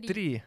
[0.00, 0.06] три.
[0.08, 0.42] Три.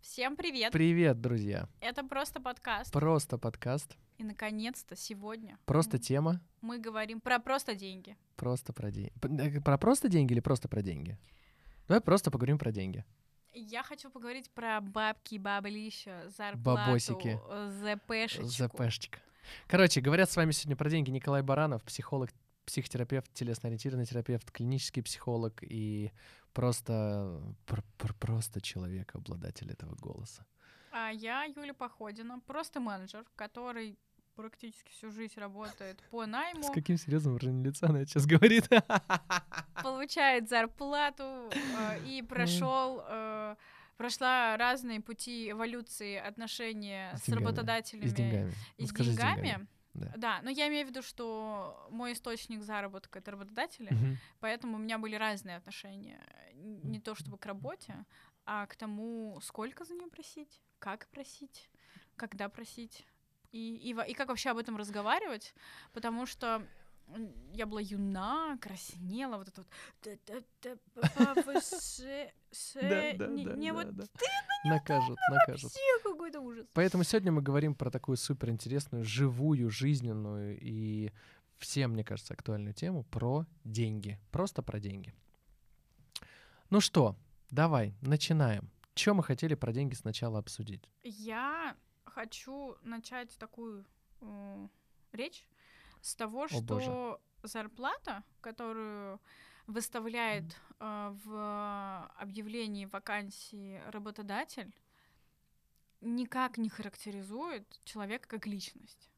[0.00, 0.72] Всем привет!
[0.72, 1.68] Привет, друзья.
[1.80, 2.92] Это просто подкаст.
[2.92, 8.16] Просто подкаст, И наконец-то сегодня просто м, тема, мы говорим про просто деньги.
[8.36, 9.12] просто про деньги.
[9.60, 11.18] Про просто деньги или просто про деньги?
[11.88, 13.04] Давай просто поговорим про деньги.
[13.52, 17.40] Я хочу поговорить про бабки, баблища, зарплату, Бабосики.
[17.50, 18.46] э, ЗПшечку.
[18.46, 19.18] ЗПшечка.
[19.66, 22.30] Короче, говорят с вами сегодня про деньги Николай Баранов, психолог,
[22.68, 26.12] психотерапевт, телесно-ориентированный терапевт, клинический психолог и
[26.52, 30.44] просто, пр- пр- просто человек, обладатель этого голоса.
[30.92, 33.98] А я Юля Походина, просто менеджер, который
[34.36, 38.68] практически всю жизнь работает по найму, С каким серьезным выражением лица она сейчас говорит?
[39.82, 43.56] получает зарплату э, и прошел э,
[43.96, 47.44] прошла разные пути эволюции отношения С с, деньгами.
[47.44, 48.52] работодателями И с деньгами.
[48.76, 49.66] и Ну, с скажи, деньгами.
[49.98, 50.12] Да.
[50.16, 54.16] Да, но я имею в виду, что мой источник заработка это работодатели, Мгм.
[54.40, 56.20] поэтому у меня были разные отношения.
[56.54, 58.04] Не то чтобы к работе,
[58.44, 61.70] а к тому, сколько за нее просить, как просить,
[62.16, 63.06] когда просить.
[63.52, 65.54] И, и, и как вообще об этом разговаривать,
[65.92, 66.62] потому что
[67.52, 69.70] я была юна, краснела, вот это вот
[73.18, 73.26] да,
[73.72, 74.10] вот.
[74.64, 75.72] Накажут, накажут.
[76.02, 76.66] какой-то ужас.
[76.72, 81.12] Поэтому сегодня мы говорим про такую суперинтересную, живую, жизненную и
[81.58, 84.18] всем, мне кажется, актуальную тему про деньги.
[84.30, 85.14] Просто про деньги.
[86.70, 87.16] Ну что,
[87.50, 88.70] давай, начинаем.
[88.94, 90.90] Что мы хотели про деньги сначала обсудить?
[91.02, 93.86] Я хочу начать такую
[94.20, 94.68] э,
[95.12, 95.46] речь
[96.02, 97.18] с того, О, что боже.
[97.42, 99.20] зарплата, которую
[99.66, 104.72] выставляет э, в объявлении вакансии работодатель,
[106.00, 109.10] никак не характеризует человека как личность.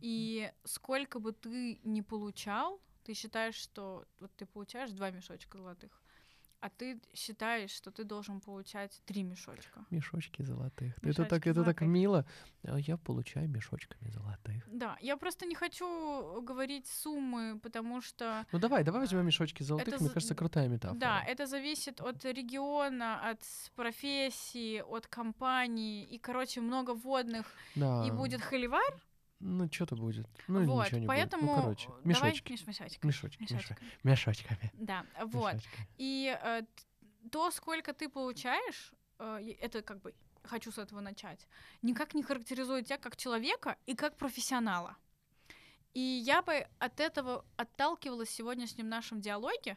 [0.00, 6.01] И сколько бы ты ни получал, ты считаешь, что вот ты получаешь два мешочка золотых,
[6.62, 9.84] а ты считаешь, что ты должен получать три мешочка.
[9.90, 10.96] Мешочки золотых.
[10.96, 12.24] это Мешочки так, это так мило.
[12.64, 14.62] А Я получаю мешочками золотых.
[14.68, 19.98] Да, я просто не хочу говорить суммы, потому что Ну давай, давай возьмем мешочки золотых.
[20.00, 20.98] Мне за- кажется, крутая метафора.
[21.00, 23.40] да, это зависит от региона, от
[23.74, 28.04] профессии, от компании и, короче, много вводных, Да.
[28.06, 28.94] и будет холивар.
[29.44, 30.28] Ну, что-то будет.
[30.46, 31.56] Ну, вот, ничего не поэтому будет.
[31.56, 32.52] Ну, короче, давай мешочки.
[32.52, 33.08] меш- мешочками.
[33.08, 33.90] Мешочки, мешо- мешочками.
[34.04, 34.70] мешочками.
[34.74, 35.54] Да, вот.
[35.54, 35.88] мешочками.
[35.98, 36.62] И э,
[37.30, 40.14] то, сколько ты получаешь, э, это как бы
[40.44, 41.48] хочу с этого начать,
[41.82, 44.96] никак не характеризует тебя как человека и как профессионала.
[45.94, 49.76] И я бы от этого отталкивалась в сегодняшнем нашем диалоге,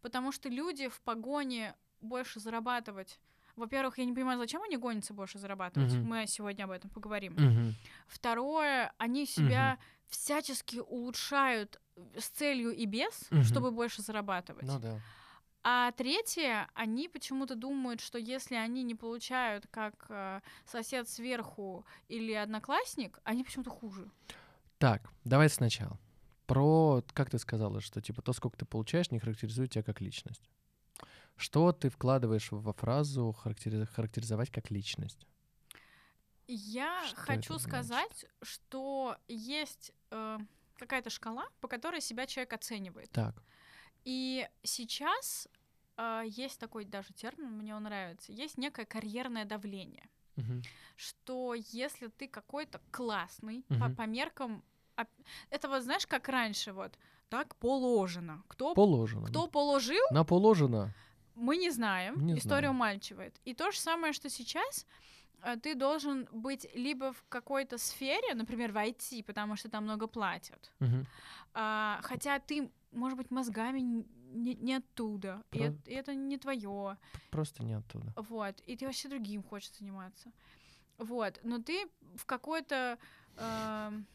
[0.00, 3.20] потому что люди в погоне больше зарабатывать.
[3.60, 5.92] Во-первых, я не понимаю, зачем они гонятся больше зарабатывать.
[5.92, 6.08] Мгм.
[6.08, 7.34] Мы сегодня об этом поговорим.
[7.34, 7.74] Мгм.
[8.08, 9.78] Второе, они себя
[10.08, 11.80] всячески улучшают
[12.16, 13.44] с целью и без, Мгм.
[13.44, 14.64] чтобы больше зарабатывать.
[14.66, 14.98] Ну да.
[15.62, 22.32] А третье, они почему-то думают, что если они не получают как э, сосед сверху или
[22.32, 24.10] одноклассник, они почему-то хуже.
[24.78, 25.98] Так, давай сначала.
[26.46, 30.48] Про, как ты сказала, что типа то, сколько ты получаешь, не характеризует тебя как личность.
[31.40, 35.26] Что ты вкладываешь во фразу характери- характеризовать как личность?
[36.46, 37.68] Я Что хочу значит?
[37.68, 40.38] сказать, что есть э,
[40.76, 43.10] какая-то шкала, по которой себя человек оценивает.
[43.10, 43.34] Так.
[44.04, 45.48] И сейчас
[45.96, 50.06] э, есть такой даже термин, мне он нравится, есть некое карьерное давление.
[50.36, 50.62] Мгм.
[50.96, 53.96] что если ты какой-то классный по, Мгм.
[53.96, 54.62] по меркам,
[54.96, 55.08] оп-
[55.50, 58.42] это вот знаешь, как раньше вот, так положено.
[58.48, 59.26] Кто, Положено.
[59.26, 60.94] кто положил, На положено.
[61.40, 62.14] Мы не знаем.
[62.26, 62.76] Не История знаем.
[62.76, 63.40] умальчивает.
[63.44, 64.86] И то же самое, что сейчас
[65.42, 70.06] э, ты должен быть либо в какой-то сфере, например, в IT, потому что там много
[70.06, 70.70] платят.
[70.80, 71.06] Мгм.
[71.54, 73.80] А, хотя ты, может быть, мозгами
[74.32, 75.42] не, не оттуда.
[75.52, 76.96] И, Про- эт- и это не твое.
[77.30, 78.12] Просто не оттуда.
[78.16, 80.30] Вот, и ты вообще другим хочешь заниматься.
[80.98, 82.98] Вот, но ты в какой-то
[83.36, 84.06] эм,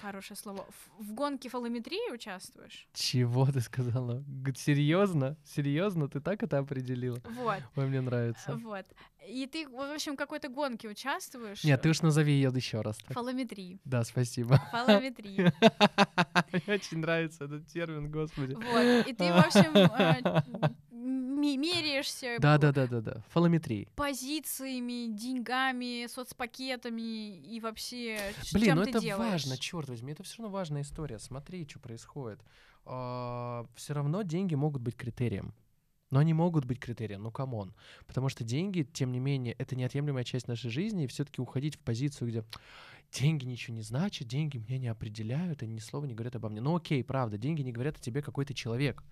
[0.00, 0.66] хорошее слово
[0.98, 2.88] в, в гонке фалометрии участвуешь.
[2.92, 4.22] Чего ты сказала?
[4.56, 5.36] Серьезно?
[5.44, 6.08] Серьезно?
[6.08, 7.20] Ты так это определила?
[7.24, 8.54] Вот, Ой, мне нравится.
[8.62, 8.86] вот.
[9.28, 11.62] И ты, в общем, в какой-то гонке участвуешь.
[11.62, 12.96] Нет, ты уж назови ее еще раз.
[12.98, 13.12] так.
[13.12, 13.78] Фалометрии.
[13.84, 14.58] Да, спасибо.
[14.72, 15.52] Фалометрии.
[16.52, 18.54] Мне очень нравится этот термин, господи.
[18.54, 19.06] Вот.
[19.06, 20.72] И ты, в общем, э,
[21.56, 23.24] меряешься Да, да, да, да, да.
[23.30, 23.88] Фалометрии.
[23.96, 28.18] позициями, деньгами, соцпакетами и вообще
[28.52, 29.32] Блин, чем ну ты это делаешь.
[29.32, 31.18] важно, черт возьми, это все равно важная история.
[31.18, 32.40] Смотри, что происходит.
[32.84, 35.54] все равно деньги могут быть критерием.
[36.10, 37.74] Но они могут быть критерием, ну come on.
[38.06, 41.78] Потому что деньги, тем не менее, это неотъемлемая часть нашей жизни, и все-таки уходить в
[41.78, 42.44] позицию, где
[43.12, 46.60] деньги ничего не значат, деньги меня не определяют, они ни слова не говорят обо мне.
[46.60, 49.02] Ну окей, правда, деньги не говорят о тебе какой ты человек.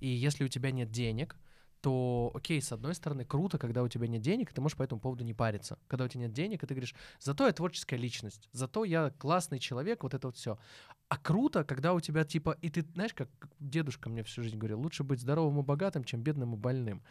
[0.00, 1.34] И если у тебя нет денег,
[1.80, 5.00] то, окей, с одной стороны, круто, когда у тебя нет денег, ты можешь по этому
[5.00, 5.78] поводу не париться.
[5.88, 9.58] Когда у тебя нет денег, и ты говоришь, зато я творческая личность, зато я классный
[9.58, 10.58] человек, вот это вот все.
[11.08, 13.28] А круто, когда у тебя типа, и ты, знаешь, как
[13.58, 17.02] дедушка мне всю жизнь говорил, лучше быть здоровым и богатым, чем бедным и больным.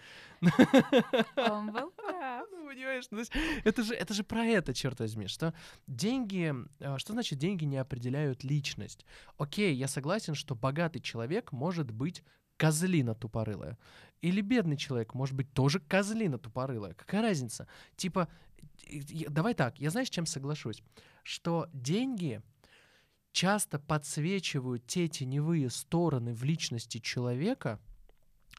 [1.35, 2.45] Он был прав.
[2.51, 3.31] Ну, понимаешь, ну, есть
[3.63, 5.53] это же, это же про это, черт возьми, что
[5.87, 9.05] деньги, а, что значит деньги не определяют личность?
[9.37, 12.23] Окей, я согласен, что богатый человек может быть
[12.59, 13.77] козлина тупорылая.
[14.21, 16.93] Или бедный человек может быть тоже козлина тупорылая.
[16.93, 17.67] Какая разница?
[17.95, 18.27] Типа,
[19.29, 20.83] давай так, я знаешь, чем соглашусь?
[21.23, 22.41] Что деньги
[23.31, 27.79] часто подсвечивают те теневые стороны в личности человека,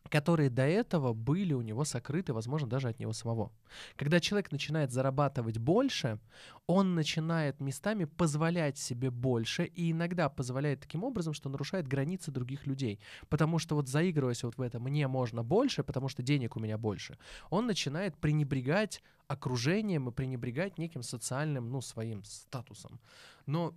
[0.08, 3.52] которые до этого были у него сокрыты, возможно, даже от него самого.
[3.96, 6.18] Когда человек начинает зарабатывать больше,
[6.66, 12.66] он начинает местами позволять себе больше и иногда позволяет таким образом, что нарушает границы других
[12.66, 13.00] людей.
[13.28, 16.78] Потому что вот заигрываясь вот в это «мне можно больше, потому что денег у меня
[16.78, 17.18] больше»,
[17.50, 23.00] он начинает пренебрегать окружением и пренебрегать неким социальным, ну, своим статусом.
[23.46, 23.74] Но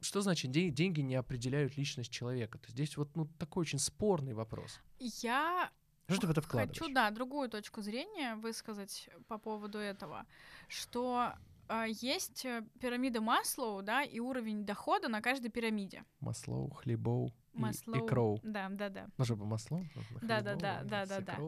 [0.00, 2.58] что значит ден- деньги не определяют личность человека?
[2.58, 4.80] То есть здесь вот ну, такой очень спорный вопрос.
[4.98, 5.70] Я
[6.08, 6.78] Что ты в это вкладываешь?
[6.78, 10.26] хочу, да, другую точку зрения высказать по поводу этого,
[10.68, 11.32] что
[11.68, 16.04] а, есть э, пирамида Маслоу, да, и уровень дохода на каждой пирамиде.
[16.20, 18.06] Маслоу, хлебоу и, и Маслоу.
[18.06, 18.40] кроу.
[18.42, 19.08] Да, да, да.
[19.16, 19.80] Ну, чтобы масло.
[20.22, 21.38] Да, да, да, да, да, да.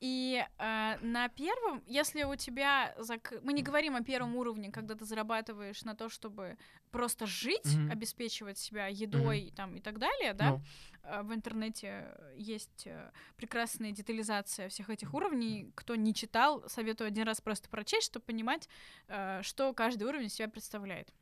[0.00, 2.94] И э, на первом, если у тебя...
[2.98, 6.58] зак- Мы не говорим о первом уровне, когда ты зарабатываешь на то, чтобы
[6.90, 7.90] просто жить, Мгм.
[7.92, 10.62] обеспечивать себя едой там, и так далее, да, Ну,
[11.08, 12.04] Э, в интернете
[12.36, 15.70] есть э, прекрасная детализация всех этих уровней.
[15.76, 18.68] Кто не читал, советую один раз просто прочесть, чтобы понимать,
[19.08, 21.12] э, что каждый уровень из себя представляет.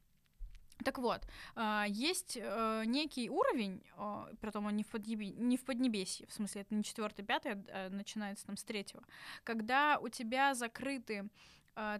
[0.82, 1.21] Так вот,
[1.55, 6.32] а, есть э, некий уровень, э, притом он не в, поднеби- не в Поднебесье, в
[6.32, 9.03] смысле, это не четвертый, пятый, а, а начинается там с третьего,
[9.44, 11.29] когда у тебя закрыты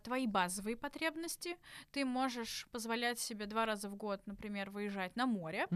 [0.05, 1.56] твои базовые потребности,
[1.91, 5.67] ты можешь позволять себе два раза в год, например, выезжать на море,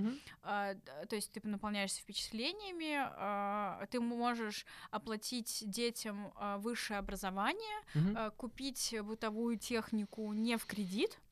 [0.44, 7.80] а, д- то есть ты наполняешься впечатлениями, а, ты можешь оплатить детям а, высшее образование,
[8.16, 11.27] а, купить бытовую технику не в кредит а,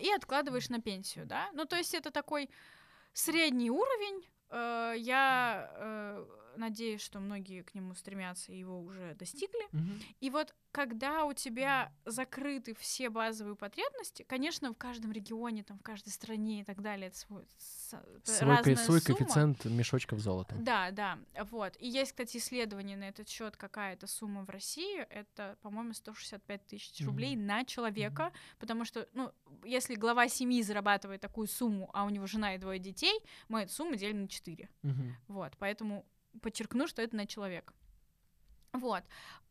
[0.00, 1.48] и откладываешь на пенсию, да?
[1.52, 2.48] Ну, то есть это такой
[3.12, 4.26] средний уровень.
[4.50, 6.26] э, Я э,
[6.56, 9.66] надеюсь, что многие к нему стремятся и его уже достигли.
[9.72, 10.00] Мгм.
[10.20, 15.82] И вот когда у тебя закрыты все базовые потребности, конечно, в каждом регионе, там, в
[15.82, 19.16] каждой стране и так далее, это свой, это Свой, разная свой сумма.
[19.16, 20.54] коэффициент мешочков золота.
[20.58, 21.18] Да, да,
[21.50, 21.76] вот.
[21.80, 24.98] И есть, кстати, исследование на этот счет, какая-то сумма в России.
[25.08, 29.32] Это, по-моему, 165 тысяч рублей на человека, потому что, ну,
[29.64, 33.18] если глава семьи зарабатывает такую сумму, а у него жена и двое детей,
[33.48, 34.68] мы эту сумму делим на 4.
[34.82, 35.16] Мгм.
[35.28, 36.04] Вот, поэтому
[36.42, 37.72] подчеркну, что это на человека.
[38.72, 39.02] Вот.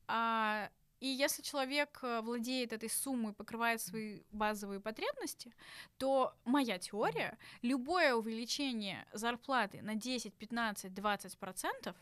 [0.07, 5.53] А, и если человек э, владеет этой суммой, покрывает свои базовые потребности,
[5.97, 11.95] то моя теория, любое увеличение зарплаты на 10, 15, 20 процентов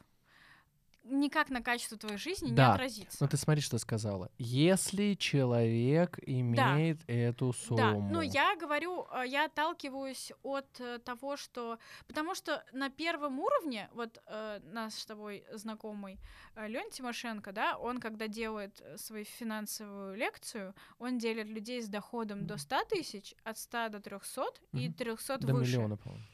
[1.04, 2.74] никак на качество твоей жизни не Да.
[2.74, 3.18] отразится.
[3.20, 4.30] Ну ты смотри, что сказала.
[4.38, 7.78] Если человек имеет эту сумму.
[7.78, 11.78] Да, но я говорю, э, я отталкиваюсь от э, того, что...
[12.08, 16.20] Потому что на первом уровне, вот э, наш с тобой знакомый
[16.56, 22.46] Лен Тимошенко, да, он когда делает э, свою финансовую лекцию, он делит людей с доходом
[22.48, 24.44] до 100 тысяч, от 100 до 300
[24.74, 24.94] и Мгм.
[24.94, 25.72] 300 До выше.
[25.78, 26.26] миллиона, по-моему.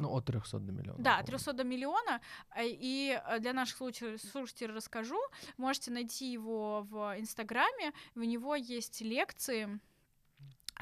[0.00, 0.98] Ну, от 300 до миллиона.
[0.98, 1.26] Да, по-моему.
[1.26, 2.20] 300 до миллиона.
[2.50, 5.18] А, И э, для наших слушателей расскажу.
[5.58, 7.92] Можете найти его в Инстаграме.
[8.16, 9.78] У него есть лекции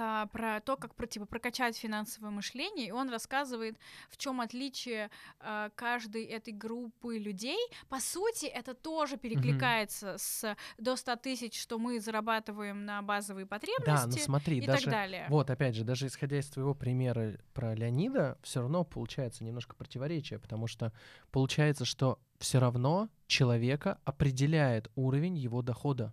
[0.01, 3.79] а, про то, как про, типа, прокачать финансовое мышление, и он рассказывает,
[4.11, 7.59] в чем отличие а, каждой этой группы людей.
[7.89, 13.57] По сути, это тоже перекликается с до 100 тысяч, что мы зарабатываем на базовые Да,
[13.57, 14.85] ну потребности смотри, и даже...
[14.85, 15.27] так далее.
[15.29, 20.39] Вот, опять же, даже исходя из твоего примера про Леонида, все равно получается немножко противоречие,
[20.39, 20.93] потому что
[21.31, 26.13] получается, что все равно человека определяет уровень его дохода.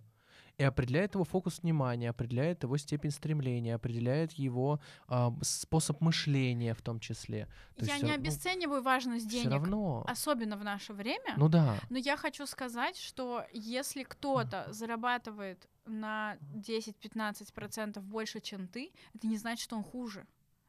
[0.58, 6.80] И определяет его фокус внимания, определяет его степень стремления, определяет его а, способ мышления в
[6.80, 7.44] том числе.
[7.76, 10.04] То есть Я всё- не ну, обесцениваю важность Все денег, равно.
[10.08, 11.34] особенно в наше время.
[11.36, 11.76] Ну да.
[11.90, 19.36] Но я хочу сказать, что если кто-то зарабатывает на 10-15% больше, чем ты, это не
[19.36, 20.26] значит, что он хуже.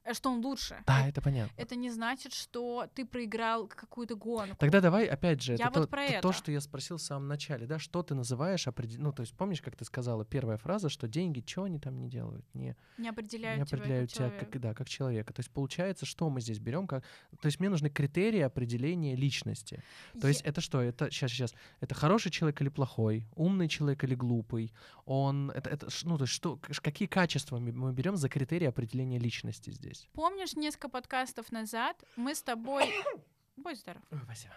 [0.07, 0.75] Э, что он лучше.
[0.85, 1.53] Да, это понятно.
[1.57, 4.55] Это не значит, что ты проиграл какую-то гонку.
[4.57, 6.21] Тогда давай, опять же, Я это вот то, про то- это.
[6.21, 9.01] то, что я спросил в самом начале, да, что ты называешь определ...
[9.01, 12.09] Ну, то есть помнишь, как ты сказала, первая фраза, что деньги, что они там не
[12.09, 12.45] делают?
[12.53, 14.59] Не, Не определяют, не определяют тебя тебя как как, человека.
[14.59, 15.33] да, как человека.
[15.33, 17.03] То есть получается, что мы здесь берем как...
[17.41, 19.83] То есть мне нужны критерии определения личности.
[20.21, 20.81] То есть Е- это что?
[20.81, 21.53] Это сейчас, сейчас.
[21.79, 23.25] Это хороший человек или плохой?
[23.35, 24.73] Умный человек или глупый?
[25.05, 26.57] Он это, это ну то есть что?
[26.81, 29.96] Какие качества мы берем за критерии определения личности здесь?
[30.13, 32.93] Помнишь, несколько подкастов назад мы с тобой...
[33.57, 34.03] Будь здоров.
[34.11, 34.53] Ой, спасибо.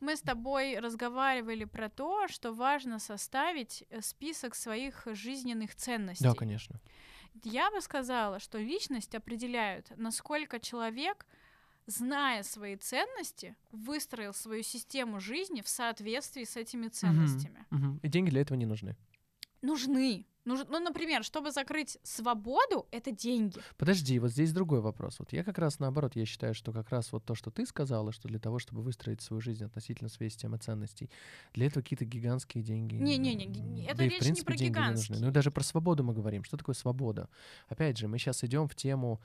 [0.00, 6.24] Мы с тобой разговаривали про то, что важно составить э, список своих жизненных ценностей.
[6.24, 6.80] Да, конечно.
[7.44, 11.26] Я бы сказала, что личность определяют, насколько человек,
[11.86, 17.66] зная свои ценности, выстроил свою систему жизни в соответствии с этими ценностями.
[17.70, 18.00] Мгм.
[18.02, 18.96] И деньги для этого не нужны.
[19.62, 20.24] Нужны.
[20.44, 23.58] Нуж- Ну, например, чтобы закрыть свободу, это деньги.
[23.76, 25.18] Подожди, вот здесь другой вопрос.
[25.18, 28.12] Вот я как раз наоборот, я считаю, что как раз вот то, что ты сказала,
[28.12, 31.10] что для того, чтобы выстроить свою жизнь относительно своей системы ценностей,
[31.52, 32.94] для этого какие-то гигантские деньги.
[32.94, 34.84] Не-не-не, ну, не- да это и, в речь не принципе, про деньги нужны.
[34.92, 35.18] гигантские.
[35.20, 36.44] Ну даже про свободу мы говорим.
[36.44, 37.28] Что такое свобода?
[37.68, 39.20] Опять же, мы сейчас идем в тему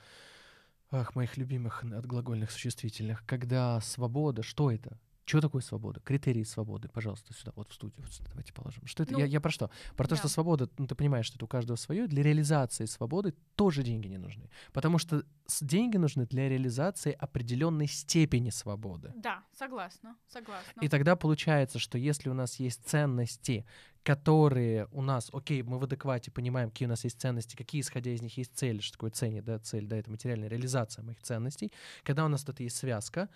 [0.92, 3.26] ах, моих любимых отглагольных существительных.
[3.26, 5.00] Когда свобода, что это?
[5.26, 6.02] Что такое свобода?
[6.02, 8.04] Критерии свободы, пожалуйста, сюда, вот в студию.
[8.04, 8.86] Вот сюда давайте положим.
[8.86, 9.14] Что это?
[9.14, 9.70] Ну, я, я про что?
[9.96, 10.16] Про то, да.
[10.18, 12.08] что свобода, ну ты понимаешь, что это у каждого свое.
[12.08, 14.50] Для реализации свободы тоже деньги не нужны.
[14.74, 15.24] Потому что
[15.62, 19.14] деньги нужны для реализации определенной степени свободы.
[19.16, 20.82] Да, согласна, согласна.
[20.82, 23.66] И тогда получается, что если у нас есть ценности,
[24.04, 28.12] которые у нас, окей, мы в адеквате понимаем, какие у нас есть ценности, какие, исходя
[28.12, 31.72] из них, есть цели, что такое ценни, да, цель, да, это материальная реализация моих ценностей,
[32.04, 33.30] когда у нас тут есть связка,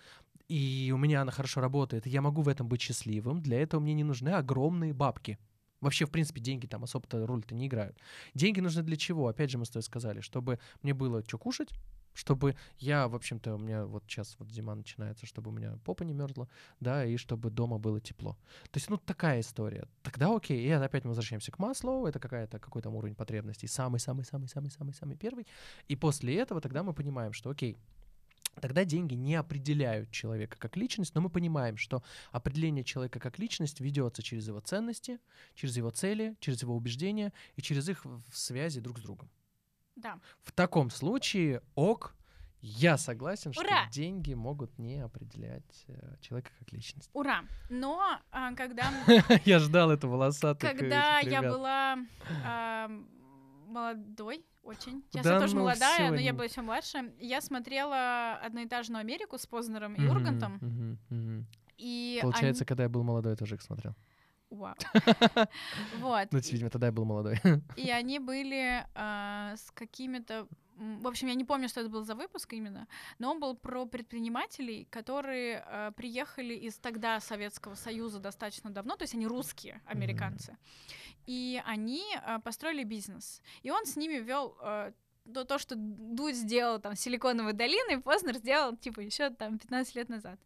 [0.48, 3.80] и у меня она хорошо работает, и я могу в этом быть счастливым, для этого
[3.80, 5.38] мне не нужны огромные бабки.
[5.80, 7.96] Вообще, в принципе, деньги там особо-то роль-то не играют.
[8.34, 9.28] Деньги нужны для чего?
[9.28, 11.70] Опять же, мы с тобой сказали, чтобы мне было что кушать,
[12.14, 16.02] чтобы я, в общем-то, у меня вот сейчас вот зима начинается, чтобы у меня попа
[16.02, 16.48] не мерзла,
[16.80, 18.36] да, и чтобы дома было тепло.
[18.70, 19.86] То есть, ну, такая история.
[20.02, 25.16] Тогда окей, и опять мы возвращаемся к Маслоу, это какая-то, какой там уровень потребностей, самый-самый-самый-самый-самый-самый
[25.16, 25.46] первый.
[25.86, 27.78] И после этого тогда мы понимаем, что окей,
[28.60, 33.80] Тогда деньги не определяют человека как личность, но мы понимаем, что определение человека как личность
[33.80, 35.18] ведется через его ценности,
[35.54, 39.30] через его цели, через его убеждения и через их связи друг с другом.
[39.96, 40.18] Да.
[40.42, 42.14] В таком случае ок,
[42.60, 43.88] я согласен, что Ура!
[43.90, 47.08] деньги могут не определять э, человека как личность.
[47.12, 47.44] Ура!
[47.68, 48.90] Но а, когда
[49.44, 50.76] Я ждал эту волосатую.
[50.76, 51.98] Когда я была
[53.78, 55.04] молодой, очень.
[55.10, 57.12] Сейчас Да я тоже ну молодая, но я была еще младше.
[57.18, 60.98] Я смотрела одноэтажную Америку с Познером и Ургантом.
[61.76, 63.94] И Получается, они- когда я был молодой, я тоже их смотрел.
[64.50, 64.74] Вау.
[66.00, 66.28] Вот.
[66.32, 67.38] Ну, видимо, тогда я был молодой.
[67.76, 70.48] И они были а, с какими-то...
[70.78, 72.86] В общем, я не помню, что это был за выпуск именно,
[73.18, 79.02] но он был про предпринимателей, которые а, приехали из тогда Советского Союза достаточно давно, то
[79.02, 80.56] есть они русские американцы.
[81.26, 83.42] И они а, построили бизнес.
[83.62, 84.56] И он с ними вел
[85.34, 90.08] то, то, что Дудь сделал там Силиконовой долиной, Познер сделал типа еще там 15 лет
[90.08, 90.38] назад.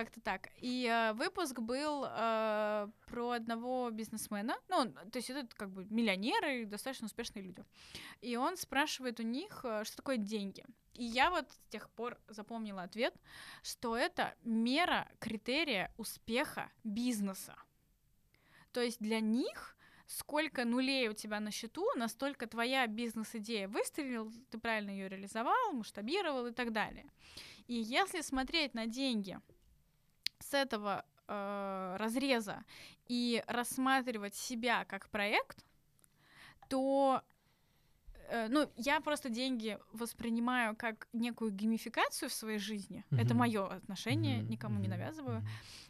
[0.00, 0.48] Как-то так.
[0.56, 4.56] И э, выпуск был э, про одного бизнесмена.
[4.70, 7.62] Ну, то есть это как бы миллионеры достаточно успешные люди.
[8.22, 10.64] И он спрашивает у них, э, что такое деньги.
[10.94, 13.14] И я вот с тех пор запомнила ответ,
[13.62, 17.56] что это мера критерия успеха бизнеса.
[18.72, 19.76] То есть для них
[20.06, 26.46] сколько нулей у тебя на счету, настолько твоя бизнес-идея выстрелила, ты правильно ее реализовал, масштабировал
[26.46, 27.04] и так далее.
[27.66, 29.38] И если смотреть на деньги
[30.40, 32.64] с этого э, разреза
[33.06, 35.64] и рассматривать себя как проект,
[36.68, 37.22] то
[38.28, 43.04] э, ну, я просто деньги воспринимаю как некую геймификацию в своей жизни.
[43.10, 43.38] Это Мгм.
[43.38, 45.42] мое отношение, Мгм, никому не мгм, навязываю.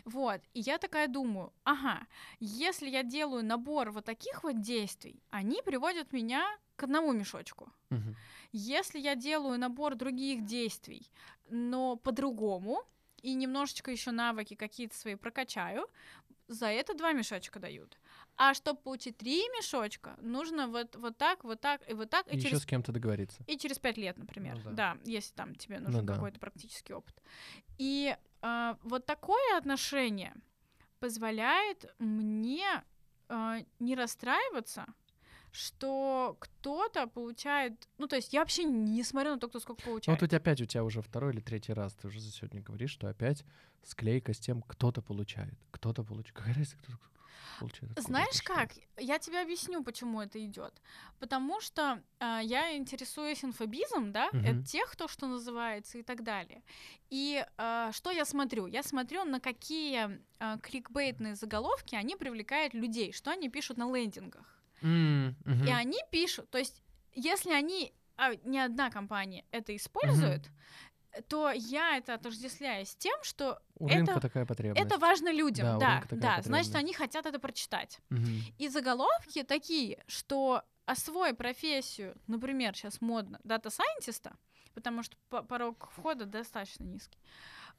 [0.04, 2.06] Вот, и я такая думаю, ага,
[2.40, 6.44] если я делаю набор вот таких вот действий, они приводят меня
[6.76, 7.72] к одному мешочку.
[7.90, 8.16] Мгм.
[8.52, 11.10] Если я делаю набор других действий,
[11.50, 12.82] но по-другому,
[13.22, 15.88] и немножечко еще навыки какие-то свои прокачаю,
[16.48, 17.98] за это два мешочка дают.
[18.36, 22.36] А чтобы получить три мешочка, нужно вот, вот так, вот так и вот так, и,
[22.36, 23.42] И через с кем-то договориться.
[23.46, 24.56] и через пять лет, например.
[24.64, 24.94] Ну да.
[24.94, 24.98] да.
[25.04, 26.14] если там тебе нужен да.
[26.14, 27.14] какой-то практический опыт.
[27.78, 30.34] И а, вот такое отношение
[30.98, 32.82] позволяет мне
[33.28, 34.86] а, не расстраиваться,
[35.52, 37.88] что кто-то получает...
[37.98, 40.20] Ну, то есть я вообще не смотрю на то, кто сколько Ну, получает.
[40.20, 42.90] вот тут опять у тебя уже второй или третий раз ты уже за сегодня говоришь,
[42.90, 43.44] что опять
[43.82, 46.32] склейка с тем, кто-то получает, кто-то получает.
[46.36, 46.92] Какая разница, кто
[47.58, 47.90] получает.
[47.92, 48.70] откуда Знаешь как?
[48.98, 50.72] Я тебе объясню, почему это идет.
[51.18, 54.44] Потому что а, я интересуюсь инфобизом, да, Мгм.
[54.44, 56.62] это тех, кто что называется и так далее.
[57.10, 58.66] И а, что я смотрю?
[58.66, 64.59] Я смотрю, на какие а, кликбейтные заголовки они привлекают людей, что они пишут на лендингах.
[64.82, 65.64] Мгм.
[65.66, 66.82] И они пишут, то есть,
[67.14, 70.48] если они, а не одна компания это использует,
[71.28, 74.86] то я это отождествляю с тем, что У это- рынка такая потребность.
[74.86, 75.66] это важно людям.
[75.66, 77.98] Да, Да, такая да, значит, они хотят это прочитать.
[78.10, 78.42] Мгм.
[78.58, 84.36] И заголовки такие, что освой профессию, например, сейчас модно, data scientist а,
[84.74, 87.18] потому что по- порог входа достаточно низкий.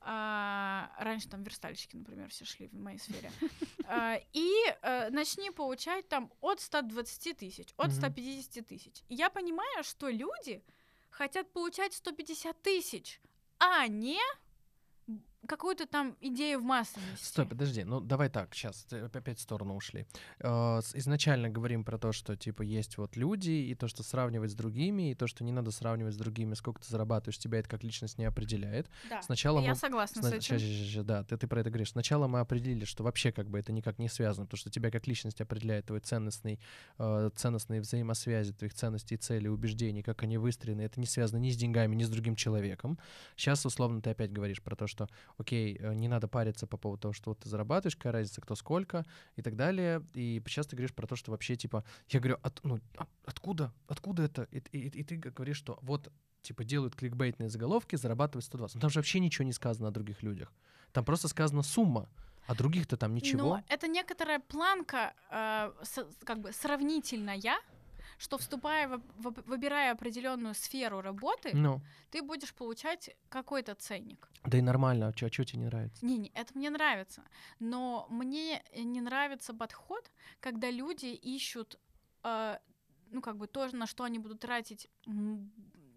[0.03, 3.31] А, раньше там верстальщики, например, все шли в моей сфере.
[3.93, 4.49] А, и
[4.83, 7.95] э, начни получать там от 120 тысяч, от Мгм.
[7.97, 9.03] 150 тысяч.
[9.09, 10.63] И я понимаю, что люди
[11.09, 13.19] хотят получать 150 тысяч,
[13.59, 14.19] а не
[15.47, 17.25] какую-то там идею в массы нести.
[17.25, 20.05] Стой, подожди, ну давай так, сейчас опять в сторону ушли.
[20.39, 24.51] Э, с- Изначально говорим про то, что типа есть вот люди, и то, что сравнивать
[24.51, 27.69] с другими, и то, что не надо сравнивать с другими, сколько ты зарабатываешь, тебя это
[27.69, 28.89] как личность не определяет.
[29.09, 29.21] Да.
[29.21, 30.55] Сначала Я мы согласна с Сна- этим.
[30.57, 31.91] ща- ща- ща- ща, да, ты, ты про это говоришь.
[31.91, 35.07] Сначала мы определили, что вообще как бы это никак не связано, потому что тебя как
[35.07, 36.59] личность определяет твой ценностный,
[36.99, 40.81] э, ценностные взаимосвязи, твоих ценностей, целей, убеждений, как они выстроены.
[40.81, 42.99] Это не связано ни с деньгами, ни с другим человеком.
[43.35, 47.01] Сейчас, условно, ты опять говоришь про то, что, окей, э, не надо париться по поводу
[47.01, 50.01] того, что вот ты зарабатываешь, какая разница, кто сколько и так далее.
[50.13, 53.71] И сейчас ты говоришь про то, что вообще, типа, я говорю, от, ну, а- откуда,
[53.87, 54.43] откуда это?
[54.51, 56.11] И, и- и ты говоришь, что вот
[56.41, 58.75] типа делают кликбейтные заголовки, зарабатывают 120.
[58.75, 60.51] Но там же вообще ничего не сказано о других людях.
[60.91, 62.09] Там просто сказана сумма,
[62.47, 63.57] а других-то там ничего.
[63.57, 67.35] Но это некоторая планка, э, с- как бы сравнительная,
[68.21, 74.29] что вступая, в, в- выбирая определенную сферу работы, Ну, ты будешь получать какой-то ценник.
[74.45, 76.05] да и нормально, а что тебе не нравится?
[76.05, 77.23] Не, не, это мне нравится.
[77.59, 81.79] Но мне не нравится подход, когда люди ищут,
[82.23, 82.59] э,
[83.09, 84.87] ну, как бы то, на что они будут тратить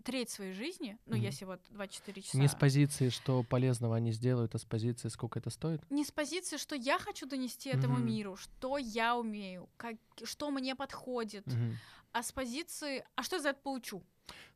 [0.04, 1.24] треть своей жизни, ну, Мгм.
[1.24, 2.38] если вот 24 часа.
[2.38, 5.80] Не с позиции, что полезного они сделают, а с позиции, сколько это стоит?
[5.90, 8.06] не с позиции, что я хочу донести этому Мгм.
[8.06, 11.78] миру, что я умею, как, что мне подходит, Мгм.
[12.14, 14.03] А с позиции, а что я за это получу?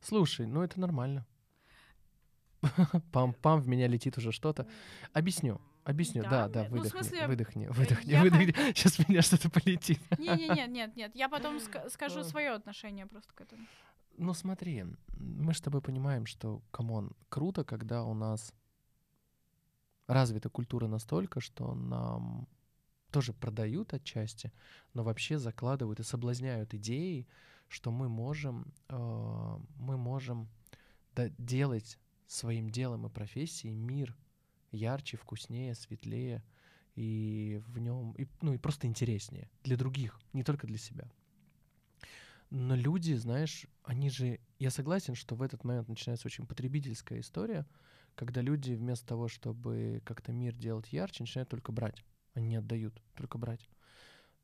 [0.01, 1.25] Слушай, ну это нормально.
[3.11, 4.65] Пам-пам, в меня летит уже что-то.
[5.13, 6.23] Объясню, объясню.
[6.23, 8.53] Да, Да, да, ну, выдохни, смысле, выдохни, выдохни, я выдохни.
[8.73, 9.99] Сейчас в меня что-то полетит.
[10.17, 11.15] Не, не, нет, нет, нет.
[11.15, 13.65] Я потом ска- скажу свое отношение просто к этому.
[14.17, 14.85] Ну смотри,
[15.17, 18.53] мы с тобой понимаем, что, come on, круто, когда у нас
[20.07, 22.47] развита культура настолько, что нам
[23.11, 24.51] тоже продают отчасти,
[24.93, 27.27] но вообще закладывают и соблазняют идеей,
[27.67, 30.49] что мы можем, э, мы можем
[31.37, 34.15] делать своим делом и профессией мир
[34.71, 36.43] ярче, вкуснее, светлее
[36.95, 41.09] и в нем, и, ну и просто интереснее для других, не только для себя.
[42.49, 44.39] Но люди, знаешь, они же...
[44.57, 47.65] Я согласен, что в этот момент начинается очень потребительская история,
[48.15, 52.03] когда люди вместо того, чтобы как-то мир делать ярче, начинают только брать.
[52.33, 53.69] Они отдают, только брать.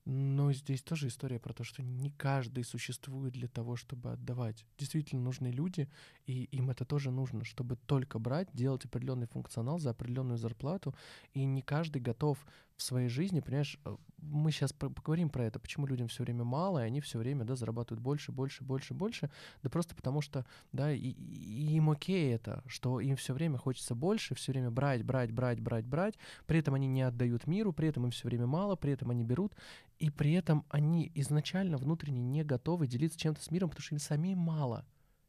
[0.06, 4.64] Но здесь тоже история про то, что не каждый существует для того, чтобы отдавать.
[4.78, 5.90] Действительно нужны люди,
[6.28, 10.94] и им это тоже нужно, чтобы только брать, делать определенный функционал за определенную зарплату.
[11.34, 12.46] И не каждый готов
[12.78, 16.80] в своей жизни, понимаешь, э, мы сейчас поговорим про это, почему людям все время мало,
[16.80, 19.30] и они все время, да, зарабатывают больше, больше, больше, больше,
[19.64, 23.96] да просто потому что, да, и, и им окей это, что им все время хочется
[23.96, 27.88] больше, все время брать, брать, брать, брать, брать, при этом они не отдают миру, при
[27.88, 29.56] этом им все время мало, при этом они берут,
[30.00, 34.00] и при этом они изначально внутренне не готовы делиться чем-то с миром, потому что им
[34.00, 34.86] самим мало.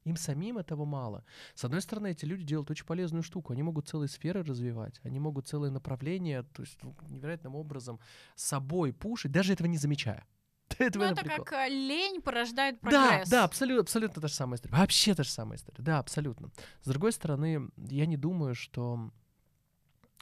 [0.07, 1.25] Им самим этого мало.
[1.55, 3.53] С одной стороны, эти люди делают очень полезную штуку.
[3.53, 7.99] Они могут целые сферы развивать, они могут целые направления, то есть ну, невероятным образом
[8.37, 10.25] собой пушить, даже этого не замечая.
[10.79, 11.45] Это в Ну, это прикол.
[11.45, 13.29] как лень порождает Да, прогресс.
[13.29, 14.77] да, абсолютно, абсолютно та же самая история.
[14.77, 15.83] Вообще та же самая история.
[15.83, 16.51] Да, абсолютно.
[16.83, 19.11] С другой стороны, я не думаю, что,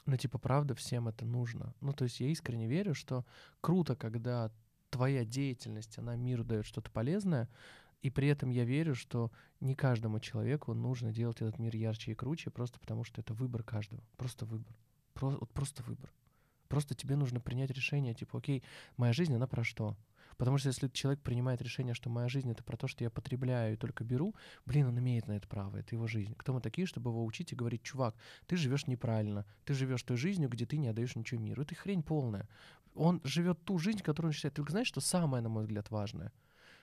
[0.05, 1.73] ну, типа, правда, всем это нужно.
[1.81, 3.25] Ну, то есть я искренне верю, что
[3.61, 4.51] круто, когда
[4.89, 7.49] твоя деятельность, она миру дает что-то полезное,
[8.01, 12.15] и при этом я верю, что не каждому человеку нужно делать этот мир ярче и
[12.15, 14.03] круче, просто потому что это выбор каждого.
[14.17, 14.75] Просто выбор.
[15.13, 16.13] Про, вот просто выбор.
[16.67, 18.63] Просто тебе нужно принять решение, типа, окей,
[18.97, 19.95] моя жизнь, она про что?
[20.37, 23.73] Потому что если человек принимает решение, что моя жизнь это про то, что я потребляю
[23.73, 26.33] и только беру, блин, он имеет на это право, это его жизнь.
[26.37, 28.15] Кто мы такие, чтобы его учить и говорить, чувак,
[28.47, 31.61] ты живешь неправильно, ты живешь той жизнью, где ты не отдаешь ничего миру.
[31.61, 32.49] Это хрень полная.
[32.95, 34.55] Он живет ту жизнь, которую он считает.
[34.55, 36.31] Только знаешь, что самое, на мой взгляд, важное?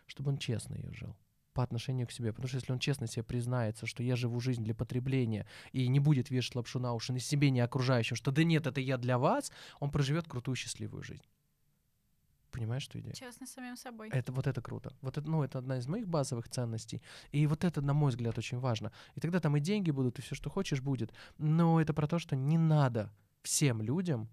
[0.07, 1.17] Чтобы он честно ее жил
[1.53, 2.33] по отношению к себе.
[2.33, 6.01] Потому что если он честно себе признается, что я живу жизнь для потребления и не
[6.01, 9.19] будет вешать лапшу на уши ни себе, ни окружающим, что да нет, это я для
[9.19, 11.25] вас, он проживет крутую счастливую жизнь.
[12.51, 13.15] Понимаешь, что идея?
[13.15, 14.11] Честно с самим собой.
[14.11, 14.95] Это вот это круто.
[15.01, 17.01] Вот это, ну, это одна из моих базовых ценностей.
[17.31, 18.93] И вот это, на мой взгляд, очень важно.
[19.15, 21.15] И тогда там и деньги будут, и все, что хочешь, будет.
[21.39, 23.11] Но это про то, что не надо
[23.43, 24.29] всем людям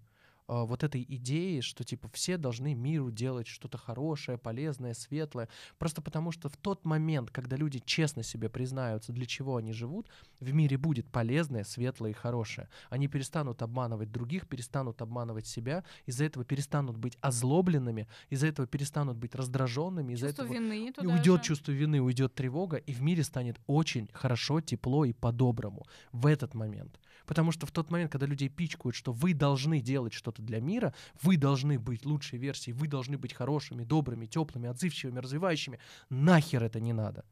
[0.50, 5.48] вот этой идеи, что типа все должны миру делать что-то хорошее, полезное, светлое.
[5.78, 10.08] Просто потому что в тот момент, когда люди честно себе признаются, для чего они живут,
[10.40, 12.68] в мире будет полезное, светлое и хорошее.
[12.88, 19.16] Они перестанут обманывать других, перестанут обманывать себя, из-за этого перестанут быть озлобленными, из-за этого перестанут
[19.16, 21.48] быть раздраженными, из-за этого вины уйдет же.
[21.48, 26.54] чувство вины, уйдет тревога, и в мире станет очень хорошо, тепло и по-доброму в этот
[26.54, 26.98] момент.
[27.30, 30.92] Потому что в тот момент, когда людей пичкают, что вы должны делать что-то для мира,
[31.22, 36.80] вы должны быть лучшей версией, вы должны быть хорошими, добрыми, теплыми, отзывчивыми, развивающими, нахер это
[36.80, 37.24] не надо.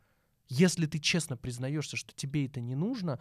[0.48, 3.18] Если ты честно признаешься, что тебе это не нужно,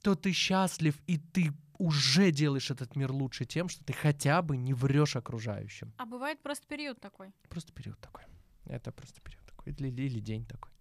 [0.00, 4.56] то ты счастлив, и ты уже делаешь этот мир лучше тем, что ты хотя бы
[4.56, 5.92] не врешь окружающим.
[5.98, 7.34] А бывает просто период такой.
[7.50, 8.24] Просто период такой.
[8.64, 9.74] Это просто период такой.
[9.74, 10.72] Или, или день такой.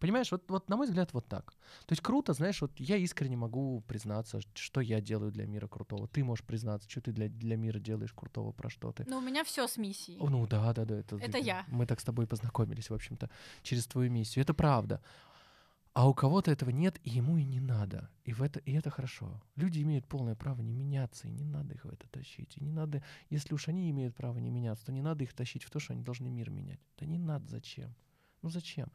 [0.00, 1.52] Понимаешь, вот, вот на мой взгляд, вот так.
[1.86, 6.06] То есть круто, знаешь, вот я искренне могу признаться, что я делаю для мира крутого.
[6.08, 9.04] Ты можешь признаться, что ты для, для мира делаешь крутого, про что ты.
[9.08, 10.18] Но у меня все с миссией.
[10.20, 10.96] О, ну да, да, да.
[10.96, 11.64] Это, Это я.
[11.68, 13.30] Мы так с тобой познакомились, в общем-то,
[13.62, 14.42] через твою миссию.
[14.42, 15.00] Это правда.
[15.94, 18.08] А у кого-то этого нет, и ему и не надо.
[18.24, 19.42] И, в это, и это хорошо.
[19.56, 22.56] Люди имеют полное право не меняться, и не надо их в это тащить.
[22.56, 25.64] И не надо, если уж они имеют право не меняться, то не надо их тащить
[25.64, 26.78] в то, что они должны мир менять.
[26.98, 27.96] Да не надо, зачем?
[28.42, 28.92] Ну зачем?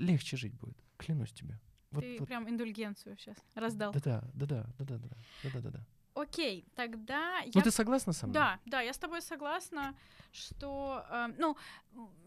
[0.00, 1.58] Легче жить будет, клянусь тебе.
[1.90, 2.26] Вот, Ты вот.
[2.28, 3.92] прям индульгенцию сейчас раздал.
[3.92, 5.08] Да-да, да-да, да-да, да,
[5.42, 5.86] да-да, да-да.
[6.14, 8.34] Окей, тогда Ну я ты согласна со мной?
[8.34, 9.94] Да, да, я с тобой согласна,
[10.32, 11.56] что, э, ну,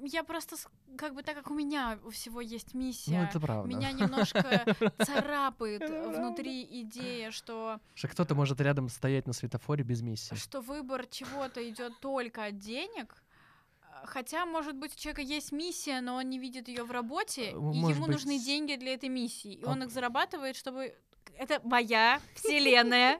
[0.01, 0.55] я просто,
[0.97, 3.67] как бы, так как у меня у всего есть миссия, Ну это правда.
[3.67, 4.41] меня немножко
[5.05, 10.35] царапает внутри идея, что, Что кто-то может рядом стоять на светофоре без миссии.
[10.35, 13.22] что выбор чего-то идет только от денег.
[14.05, 17.51] Хотя, может быть, у человека есть миссия, но он не видит ее в работе, Э,
[17.51, 19.53] и может ему быть, нужны деньги для этой миссии.
[19.53, 20.95] И А- он их зарабатывает, чтобы.
[21.37, 23.19] Это моя вселенная.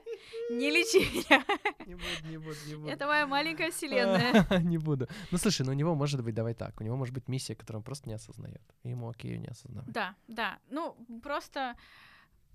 [0.50, 1.44] Не лечи меня.
[1.86, 2.88] Не буду, не буду, не буду.
[2.88, 4.46] Это моя маленькая вселенная.
[4.62, 5.08] Не буду.
[5.32, 7.80] Ну слушай, ну у него может быть, давай так, у него может быть миссия, которую
[7.80, 8.62] он просто не осознает.
[8.84, 9.90] И ему окей ее не осознавать.
[9.90, 10.58] Да, да.
[10.70, 11.74] Ну, просто,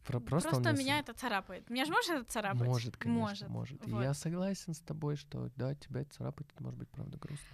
[0.06, 1.70] Про- просто, не меня осозна- это царапает.
[1.70, 2.62] Меня же может это царапать?
[2.68, 3.50] Может, конечно, Может.
[3.50, 3.88] может.
[3.88, 4.02] И Вот.
[4.04, 7.46] я согласен с тобой, что да, тебя это царапает, это может быть правда грустно.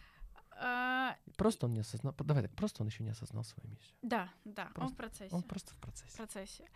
[0.58, 2.14] А, Просто он не осознал.
[2.18, 3.94] Давай так, просто он еще не осознал свою миссию.
[4.02, 5.36] да, да, он Просто в процессе.
[5.36, 6.12] Он просто в процессе.
[6.14, 6.70] в процессе.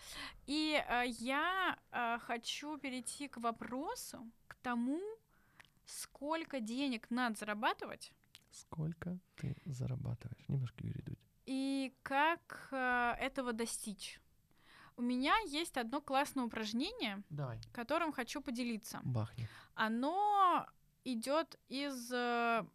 [0.48, 5.00] И э, я э, хочу перейти к вопросу, к тому,
[5.86, 8.14] сколько денег надо зарабатывать
[8.52, 10.44] Сколько ты зарабатываешь?
[10.48, 11.20] Немножко Юрий Дудь.
[11.46, 14.20] и как э, этого достичь.
[14.98, 17.60] У меня есть одно классное упражнение, Давай.
[17.72, 19.00] которым хочу поделиться.
[19.04, 19.48] Бахни.
[19.76, 20.68] Оно
[21.06, 22.66] идет из э,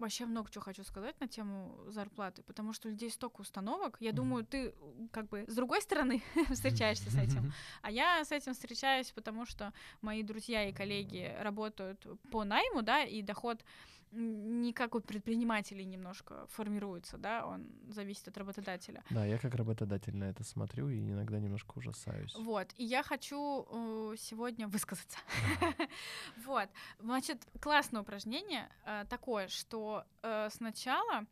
[0.00, 3.96] вообще много чего хочу сказать на тему зарплаты, потому что у людей столько установок.
[4.00, 4.16] Я Мгм.
[4.16, 4.74] думаю, ты
[5.12, 7.52] как бы с другой стороны встречаешься с этим.
[7.82, 13.04] А я с этим встречаюсь, потому что мои друзья и коллеги работают по найму, да,
[13.04, 13.64] и доход
[14.12, 19.04] не как у предпринимателей немножко формируется, да, он зависит от работодателя.
[19.10, 22.34] Да, я как работодатель на это смотрю и иногда немножко ужасаюсь.
[22.34, 25.18] Вот, и я хочу э, сегодня высказаться.
[26.44, 26.68] Вот,
[26.98, 31.26] значит, классное упражнение э, такое, что э, сначала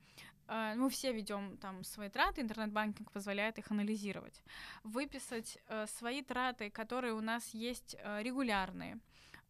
[0.46, 4.42] э, мы все ведем там свои траты, интернет-банкинг позволяет их анализировать,
[4.84, 5.58] выписать
[5.98, 8.98] свои траты, которые у нас есть регулярные.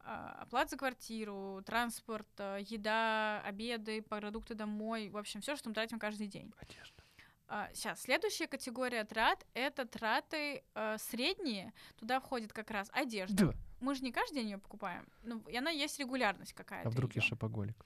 [0.00, 5.74] Э, Оплата за квартиру, транспорт, э, еда, обеды, продукты домой, в общем, все, что мы
[5.74, 6.52] тратим каждый день.
[6.58, 7.02] Одежда.
[7.72, 11.72] Сейчас, следующая категория трат— это траты э, средние.
[11.96, 13.46] Туда входит как раз одежда.
[13.46, 13.54] Да.
[13.80, 15.06] Мы же не каждый день ее покупаем.
[15.22, 16.88] Ну, и она есть регулярность какая-то.
[16.88, 17.28] А вдруг я её.
[17.28, 17.82] шопоголик?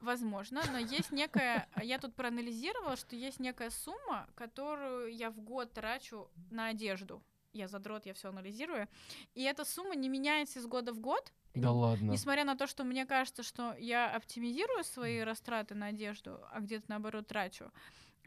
[0.00, 1.68] Возможно, но есть некая...
[1.80, 7.22] Я тут проанализировала, что есть некая сумма, которую я в год трачу на одежду.
[7.52, 8.88] Я задрот, я все анализирую.
[9.34, 11.32] И эта сумма не меняется из года в год.
[11.56, 12.10] Да ладно.
[12.10, 16.84] Несмотря на то, что мне кажется, что я оптимизирую свои растраты на одежду, а где-то
[16.88, 17.72] наоборот трачу.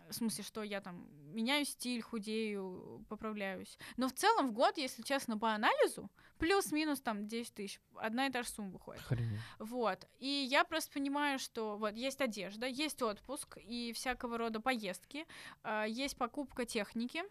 [0.09, 3.77] В смысле, что я там меняю стиль, худею, поправляюсь.
[3.95, 8.31] Но в целом в год, если честно, по анализу, плюс-минус там 10 тысяч, одна и
[8.31, 9.01] та же сумма выходит.
[9.01, 9.39] Охренеть.
[9.59, 10.07] Вот.
[10.17, 15.27] И я просто понимаю, что вот есть одежда, есть отпуск и всякого рода поездки,
[15.61, 17.23] а, есть покупка техники,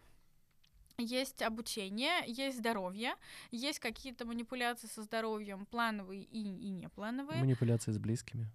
[1.03, 3.15] есть обучение, есть здоровье,
[3.51, 7.39] есть какие-то манипуляции со здоровьем, плановые и, и неплановые.
[7.39, 8.47] Манипуляции с близкими.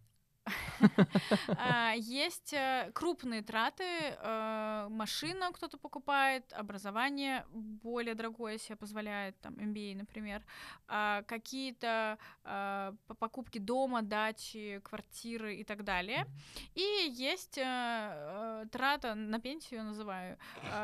[1.58, 9.54] А, есть э, крупные траты, э, машина кто-то покупает, образование более дорогое себе позволяет, там,
[9.54, 10.42] MBA, например,
[10.88, 16.26] а, какие-то а, покупки дома, дачи, квартиры и так далее.
[16.74, 20.38] И есть э, трата, на пенсию называю,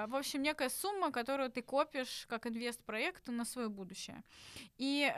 [0.06, 4.22] в общем, некая сумма, которую ты копишь как инвест-проект на свое будущее.
[4.78, 5.12] И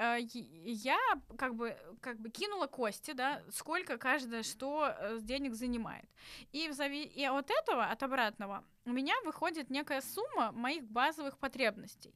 [0.64, 0.98] я
[1.36, 3.98] как бы, как бы кинула кости, да, сколько
[4.32, 6.08] каждое что э, денег занимает.
[6.54, 7.04] И, в зави...
[7.04, 12.14] и от этого, от обратного, у меня выходит некая сумма моих базовых потребностей.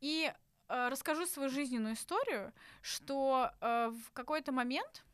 [0.00, 0.32] И
[0.68, 2.52] э, расскажу свою жизненную историю,
[2.82, 5.04] что э, в какой-то момент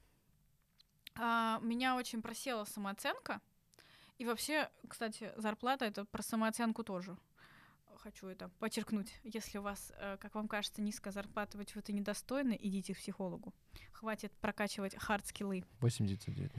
[1.19, 3.41] э, меня очень просела самооценка.
[4.19, 7.17] И вообще, кстати, зарплата это про самооценку тоже
[8.03, 9.13] хочу это подчеркнуть.
[9.23, 13.55] Если у вас, э, как вам кажется, низкая зарплата, вы чего-то недостойны, идите к психологу.
[13.93, 15.65] Хватит прокачивать хард-скиллы.
[15.81, 16.51] 89,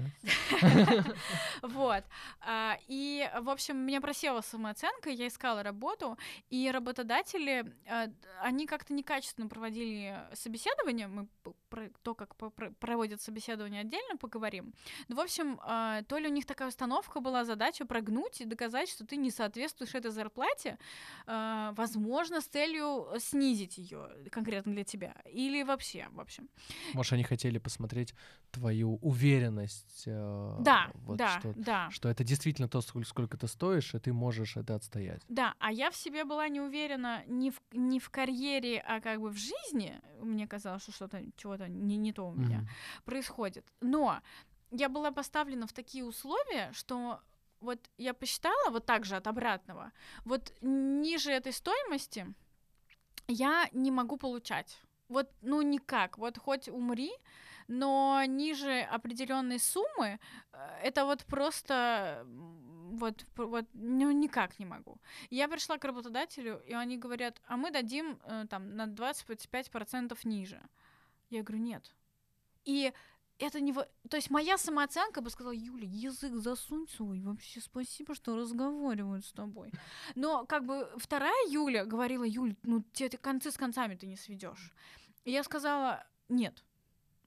[1.62, 2.04] Вот.
[2.40, 6.18] А, и, в общем, меня просела самооценка, я искала работу,
[6.50, 8.08] и работодатели, э,
[8.42, 11.28] они как-то некачественно проводили собеседование, мы
[11.70, 12.36] про то, как
[12.80, 14.74] проводят собеседование отдельно поговорим.
[15.10, 18.90] Ну, в общем, э, то ли у них такая установка была, задача прогнуть и доказать,
[18.90, 20.78] что ты не соответствуешь этой зарплате,
[21.76, 25.16] возможно, с целью снизить ее конкретно для тебя.
[25.26, 26.50] Или вообще, в общем.
[26.94, 28.14] Может, они хотели посмотреть
[28.52, 30.04] твою уверенность.
[30.06, 31.90] Э, да, вот да, что, да.
[31.92, 35.22] Что это действительно то, сколько, сколько ты стоишь, и ты можешь это отстоять.
[35.28, 39.20] Да, а я в себе была не уверена не в, не в карьере, а как
[39.20, 40.00] бы в жизни.
[40.22, 43.04] Мне казалось, что что-то, чего-то не, не то у меня mm-hmm.
[43.06, 43.66] происходит.
[43.82, 44.22] Но
[44.72, 47.20] я была поставлена в такие условия, что
[47.64, 49.92] вот я посчитала вот так же от обратного,
[50.26, 52.34] вот ниже этой стоимости
[53.28, 54.82] я не могу получать.
[55.10, 56.18] Вот, ну никак.
[56.18, 57.12] Вот хоть умри,
[57.68, 60.20] но ниже определенной суммы
[60.52, 62.26] э, это вот просто
[62.94, 64.98] вот, вот ну, никак не могу.
[65.30, 70.62] Я пришла к работодателю, и они говорят, а мы дадим э, там на 25% ниже.
[71.30, 71.94] Я говорю, нет.
[72.66, 72.94] И
[73.40, 73.74] это не...
[73.74, 79.32] То есть моя самооценка бы сказала, Юля, язык засунь свой, вообще спасибо, что разговаривают с
[79.32, 79.72] тобой.
[80.16, 84.74] Но как бы вторая Юля говорила, Юль, ну те концы с концами ты не сведешь.
[85.26, 86.64] И я сказала, нет,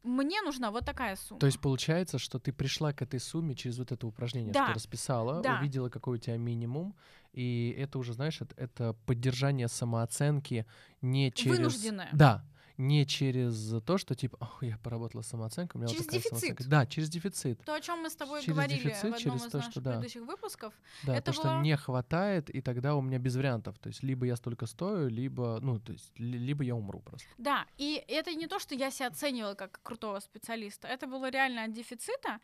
[0.02, 1.40] мне нужна вот такая сумма.
[1.40, 4.66] То есть получается, что ты пришла к этой сумме через вот это упражнение, да.
[4.66, 5.58] что расписала, да.
[5.58, 6.94] увидела, какой у тебя минимум,
[7.32, 10.66] и это уже, знаешь, это, это поддержание самооценки
[11.02, 11.58] не через...
[11.58, 12.08] Вынужденное.
[12.12, 12.44] Да,
[12.78, 16.38] не через то, что типа, Ох, я поработала самооценка, у меня через вот такая дефицит.
[16.38, 16.64] самооценка.
[16.68, 17.64] Да, через дефицит.
[17.64, 19.72] То, о чем мы с тобой через говорили дефицит, в одном через из то, наших
[19.72, 19.90] что, да.
[19.92, 20.74] предыдущих выпусков.
[21.04, 21.52] Да, это то, было...
[21.52, 23.78] что не хватает, и тогда у меня без вариантов.
[23.78, 27.28] То есть либо я столько стою, либо, ну, то есть, либо я умру просто.
[27.38, 30.88] Да, и это не то, что я себя оценивала как крутого специалиста.
[30.88, 32.40] Это было реально от дефицита.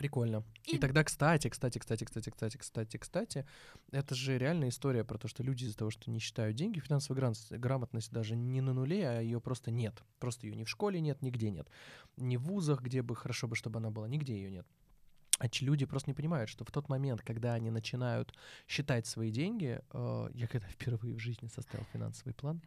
[0.00, 0.44] Прикольно.
[0.64, 0.76] И...
[0.76, 3.46] и тогда, кстати, кстати, кстати, кстати, кстати, кстати, кстати,
[3.92, 7.34] это же реальная история про то, что люди из-за того, что не считают деньги, финансовая
[7.50, 10.02] грамотность даже не на нуле, а ее просто нет.
[10.18, 11.68] Просто ее ни в школе нет, нигде нет.
[12.16, 14.66] Ни в вузах, где бы хорошо бы, чтобы она была, нигде ее нет.
[15.38, 18.34] А люди просто не понимают, что в тот момент, когда они начинают
[18.66, 22.62] считать свои деньги, э, я когда впервые в жизни составил финансовый план,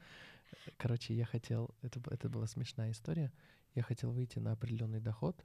[0.78, 3.34] короче, я хотел, это, это была смешная история,
[3.74, 5.43] я хотел выйти на определенный доход,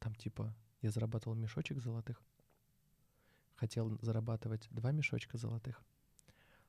[0.00, 2.22] там типа я зарабатывал мешочек золотых.
[3.54, 5.82] Хотел зарабатывать два мешочка золотых.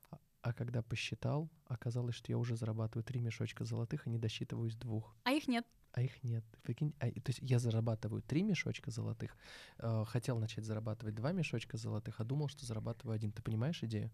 [0.10, 4.76] А, а когда посчитал, оказалось, что я уже зарабатываю три мешочка золотых и не досчитываюсь
[4.76, 5.16] двух.
[5.24, 5.66] А их нет.
[5.94, 6.44] А их нет.
[6.64, 9.36] Прикинь, а, то есть я зарабатываю три мешочка золотых,
[9.78, 13.32] э, хотел начать зарабатывать два мешочка золотых, а думал, что зарабатываю один.
[13.32, 14.10] Ты понимаешь идею?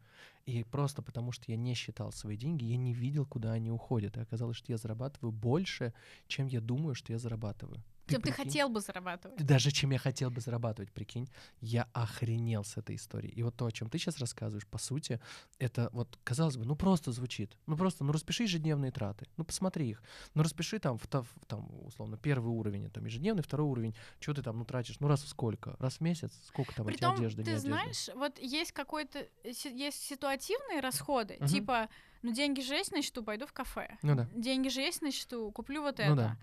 [0.46, 4.18] И просто потому, что я не считал свои деньги, я не видел, куда они уходят.
[4.18, 5.94] И оказалось, что я зарабатываю больше,
[6.28, 7.84] чем я думаю, что я зарабатываю.
[8.08, 9.46] Ты, чем ты хотел бы зарабатывать.
[9.46, 11.30] Даже чем я хотел бы зарабатывать, прикинь.
[11.62, 13.34] Я охренел с этой историей.
[13.34, 15.20] И вот то, о чем ты сейчас рассказываешь, по сути,
[15.60, 17.58] это вот, казалось бы, ну просто звучит.
[17.68, 19.28] Ну просто, ну распиши ежедневные траты.
[19.38, 20.02] Ну посмотри их.
[20.34, 23.96] Ну распиши там, в, там условно, первый уровень, там ежедневный, второй уровень.
[24.20, 25.00] Что ты там, ну тратишь?
[25.00, 25.76] Ну раз в сколько?
[25.80, 26.32] Раз в месяц?
[26.48, 31.48] Сколько там Притом, эти одежды, ты знаешь, вот есть какой-то, есть ситуативные расходы, угу.
[31.48, 31.90] типа
[32.22, 33.98] ну деньги же есть на счету, пойду в кафе.
[34.02, 34.28] Ну да.
[34.34, 36.16] Деньги же есть на счету, куплю вот ну, это.
[36.16, 36.38] Да.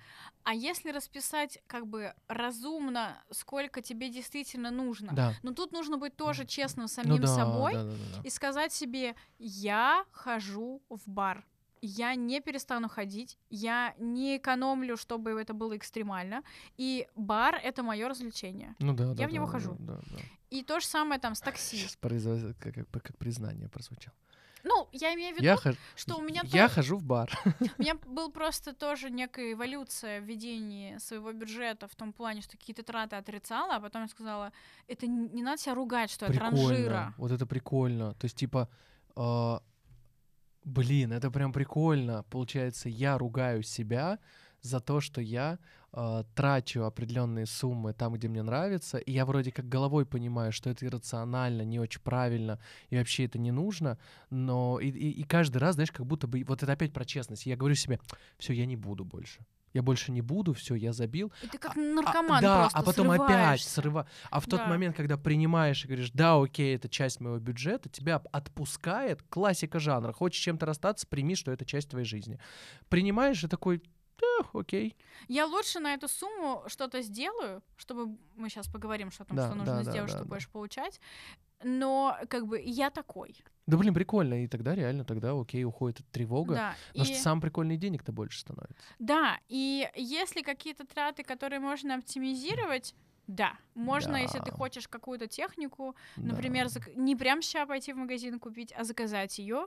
[0.45, 5.35] А если расписать как бы разумно, сколько тебе действительно нужно, да.
[5.43, 8.23] ну тут нужно быть тоже честным самим ну, да, собой да, да, да, да.
[8.25, 11.45] и сказать себе, я хожу в бар.
[11.87, 16.43] Я не перестану ходить, я не экономлю, чтобы это было экстремально.
[16.79, 18.75] И бар это мое развлечение.
[18.79, 19.77] Ну да, я да, в него да, хожу.
[19.79, 20.19] Да, да, да.
[20.49, 21.77] И то же самое там с такси.
[21.77, 22.55] Сейчас производ...
[22.59, 24.17] как, как, как признание прозвучало.
[24.64, 25.57] Ну, я имею в виду, Я,
[25.94, 27.31] что у меня я то- хожу в бар.
[27.79, 32.57] У меня был просто тоже некая эволюция в ведении своего бюджета в том плане, что
[32.57, 34.53] какие-то траты отрицала, а потом я сказала,
[34.88, 36.68] это не надо себя ругать, что я транжира.
[36.74, 37.14] Прикольно.
[37.18, 38.14] Вот это прикольно.
[38.14, 38.68] То есть, типа,
[39.16, 39.61] а,
[40.64, 42.22] блин, это прям прикольно.
[42.31, 44.18] Получается, я ругаю себя
[44.62, 45.59] за то, что я
[45.96, 50.68] а, трачу определенные суммы там, где мне нравится, и я вроде как головой понимаю, что
[50.70, 52.59] это иррационально, не очень правильно,
[52.90, 53.96] и вообще это не нужно,
[54.28, 57.46] но и, и- и каждый раз, знаешь, как будто бы, вот это опять про честность,
[57.46, 58.00] я говорю себе,
[58.38, 59.46] все, я не буду больше.
[59.72, 61.33] Я больше не буду, все, я забил.
[61.42, 63.70] И ты как А, наркоман да, просто а потом опять срываешься.
[63.70, 64.07] срыва.
[64.30, 64.66] А в тот Да.
[64.68, 70.12] момент, когда принимаешь и говоришь, да, окей, это часть моего бюджета, тебя отпускает классика жанра.
[70.12, 72.38] Хочешь чем-то расстаться, прими, что это часть твоей жизни.
[72.88, 73.83] Принимаешь и такой,
[74.20, 74.96] да, окей.
[75.29, 79.55] Я лучше на эту сумму что-то сделаю, чтобы мы сейчас поговорим, что там, Да, что
[79.57, 80.31] нужно да, да, сделать, да, чтобы да.
[80.31, 81.00] больше получать.
[81.62, 83.37] Но как бы я такой.
[83.66, 84.44] Да, блин, прикольно.
[84.44, 86.55] И тогда реально, тогда окей, уходит эта тревога.
[86.55, 86.74] Да.
[86.88, 88.77] Потому и- что сам прикольный денег-то больше становится.
[88.98, 92.94] Да, и если какие-то траты, которые можно оптимизировать,
[93.27, 94.57] да, можно, если ты Да.
[94.57, 96.33] хочешь какую-то технику, Да.
[96.35, 99.67] например, зак- не прям сейчас пойти в магазин купить, а заказать ее,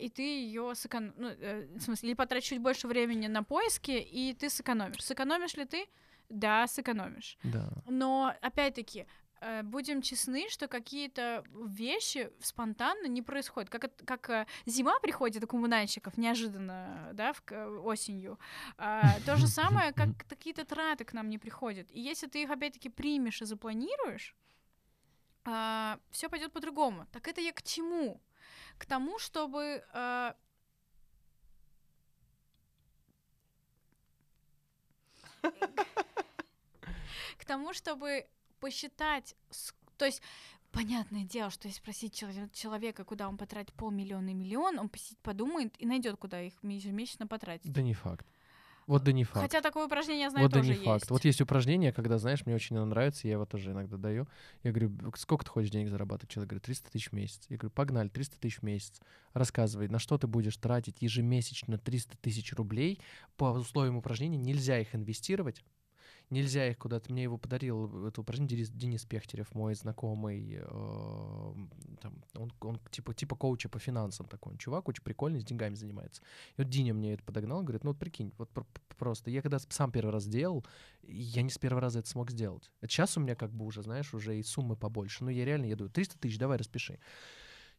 [0.00, 3.90] и ты ее сэкономишь, ну, э, в смысле, или потратишь чуть больше времени на поиски,
[3.92, 5.02] и ты сэкономишь.
[5.04, 5.86] Сэкономишь ли ты?
[6.28, 7.38] Да, сэкономишь.
[7.42, 7.68] Да.
[7.88, 9.06] Но опять-таки э,
[9.62, 13.70] будем честны, что какие-то вещи спонтанно не происходят.
[13.70, 18.38] Как, как э, зима приходит у коммунальщиков неожиданно, да, в, к- осенью.
[18.76, 21.90] А, то же самое, как какие-то траты к нам не приходят.
[21.92, 24.34] И если ты их опять-таки примешь и запланируешь,
[25.42, 27.06] все пойдет по-другому.
[27.12, 28.20] Так это я к чему?
[28.78, 30.32] К тому, чтобы э,
[37.38, 38.26] к тому, чтобы
[38.60, 39.34] посчитать,
[39.96, 40.22] то есть
[40.70, 44.90] понятное дело, что если спросить чело- человека, куда он потратит полмиллиона и миллион, он
[45.22, 47.72] подумает и найдет, куда их ежемесячно потратить.
[47.72, 48.26] Да не факт.
[48.86, 49.42] Вот да не факт.
[49.42, 51.02] Хотя такое упражнение, я знаю, вот да тоже не факт.
[51.02, 51.10] есть.
[51.10, 54.26] Вот есть упражнение, когда, знаешь, мне очень оно нравится, я его тоже иногда даю.
[54.64, 56.30] Я говорю, «Б- сколько ты хочешь денег зарабатывать?
[56.32, 57.44] Человек говорит, 300 тысяч в месяц.
[57.48, 59.00] Я говорю, погнали, 300 тысяч в месяц.
[59.32, 63.00] Рассказывай, на что ты будешь тратить ежемесячно 300 тысяч рублей.
[63.36, 65.62] По условиям упражнения нельзя их инвестировать.
[66.30, 67.12] Нельзя их куда-то.
[67.12, 70.58] Мне его подарил, это упражнение Денис, Денис Пехтерев, мой знакомый.
[70.60, 71.54] э,
[72.00, 74.52] там, он, он типа, типа коуча по финансам такой.
[74.52, 76.22] Он чувак очень прикольный, с деньгами занимается.
[76.56, 79.28] И вот Диня мне это подогнал, говорит, ну вот прикинь, вот пр- пр- просто.
[79.30, 80.64] Я когда сам первый раз делал,
[81.02, 82.70] я не с первого раза это смог сделать.
[82.80, 85.24] Это сейчас у меня как бы уже, знаешь, уже и суммы побольше.
[85.24, 87.00] Ну я реально, я думаю, 300 тысяч, давай распиши.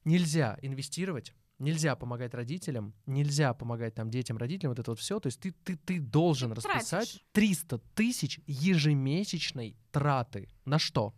[0.04, 5.20] Нельзя инвестировать, нельзя помогать родителям, нельзя помогать там детям, родителям, вот это вот все.
[5.20, 7.26] То есть ты, ты, ты должен Ты расписать тратишь.
[7.32, 10.50] 300 тысяч ежемесячной траты.
[10.66, 11.14] На что?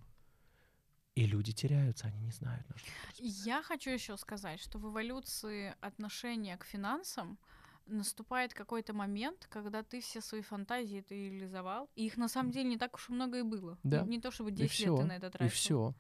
[1.16, 2.88] И люди теряются, они не знают, на что.
[3.20, 7.38] Я хочу еще сказать, что в эволюции отношения к финансам
[7.86, 12.70] наступает какой-то момент, когда ты все свои фантазии ты реализовал, и их на самом деле
[12.70, 13.78] не так уж и много и было.
[13.84, 14.02] Да.
[14.04, 15.54] Не, не то чтобы И 10 лет ты на это И тратил.
[15.54, 15.96] все.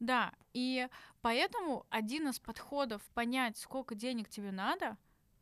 [0.00, 0.88] Да, и
[1.22, 4.96] поэтому один из подходов понять, сколько денег тебе надо,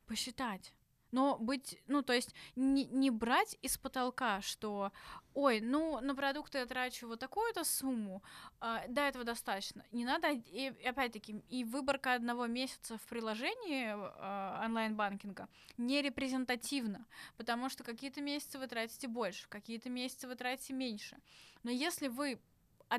[0.07, 0.75] посчитать.
[1.12, 4.93] Но быть, ну, то есть не, не брать из потолка, что,
[5.35, 8.23] ой, ну, на продукты я трачу вот такую-то сумму,
[8.61, 9.85] а, да, этого достаточно.
[9.93, 17.05] Не надо, и, опять-таки, и выборка одного месяца в приложении а, онлайн-банкинга не репрезентативна,
[17.37, 21.19] потому что какие-то месяцы вы тратите больше, какие-то месяцы вы тратите меньше.
[21.62, 22.41] Но если вы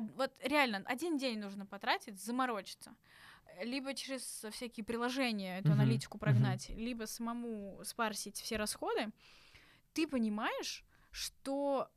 [0.00, 2.94] вот реально один день нужно потратить, заморочиться.
[3.62, 9.12] Либо через всякие приложения эту Мгм, аналитику прогнать, либо самому спарсить все расходы,
[9.92, 11.88] ты понимаешь, что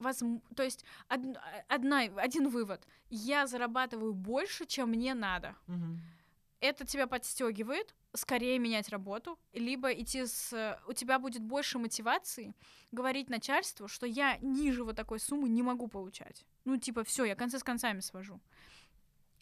[0.00, 2.86] возм- то есть од- одна, один вывод.
[3.08, 5.54] Я зарабатываю больше, чем мне надо.
[6.66, 10.80] Это тебя подстегивает скорее менять работу, либо идти с...
[10.88, 12.54] У тебя будет больше мотивации
[12.90, 16.44] говорить начальству, что я ниже вот такой суммы не могу получать.
[16.64, 18.40] Ну, типа, все, я концы с концами свожу.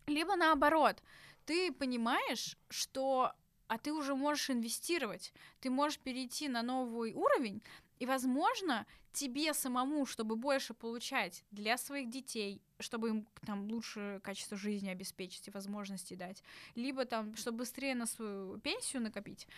[0.07, 1.03] Либо наоборот,
[1.47, 3.33] ты понимаешь, что
[3.67, 7.63] а ты уже можешь инвестировать, ты можешь перейти на новый уровень,
[8.05, 14.59] и, возможно, тебе самому, чтобы больше получать для своих детей, чтобы им там лучше качество
[14.59, 16.43] жизни обеспечить и возможности дать,
[16.75, 19.49] либо там, чтобы быстрее на свою пенсию накопить,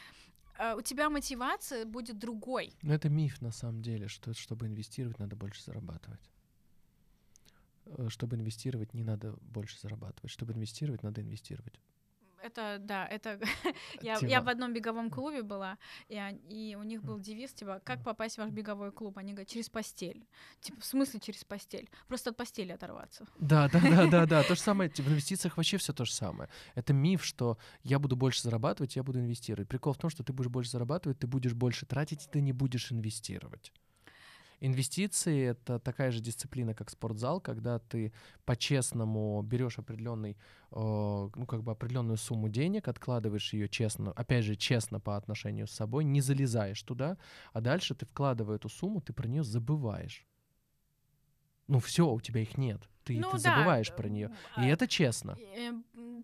[0.59, 2.73] э, у тебя мотивация будет другой.
[2.83, 6.31] Но это миф на самом деле, что чтобы инвестировать, надо больше зарабатывать.
[7.87, 10.31] Э, Чтобы инвестировать, не надо больше зарабатывать.
[10.31, 11.81] Чтобы инвестировать, надо инвестировать.
[12.47, 13.41] Это, да, это...
[14.03, 15.79] я, я в одном беговом клубе была,
[16.09, 19.19] и, он- и у них был девиз, типа, как попасть в ваш беговой клуб?
[19.19, 20.27] Они говорят, через постель.
[20.61, 21.89] Типа, в смысле через постель?
[22.09, 23.27] Просто от постели оторваться.
[23.39, 24.43] Да, да, да, да, да.
[24.45, 24.91] То же самое.
[24.91, 26.49] В инвестициях вообще все то же самое.
[26.75, 29.69] Это миф, что я буду больше зарабатывать, я буду инвестировать.
[29.69, 32.93] Прикол в том, что ты будешь больше зарабатывать, ты будешь больше тратить, ты не будешь
[32.93, 33.73] инвестировать.
[34.61, 38.13] Инвестиции— это такая же дисциплина, как спортзал, когда ты
[38.45, 40.37] по-честному берешь определенный, э,
[40.73, 45.73] ну, как бы определенную сумму денег, откладываешь ее честно, опять же, честно по отношению с
[45.73, 47.19] собой, не залезаешь туда,
[47.53, 50.27] а дальше ты, вкладывая эту сумму, ты про нее забываешь.
[51.69, 52.89] Ну, все, у тебя их нет.
[53.07, 54.33] Ты, ну ты да, забываешь про нее.
[54.57, 55.39] И а, это честно.
[55.39, 55.73] э,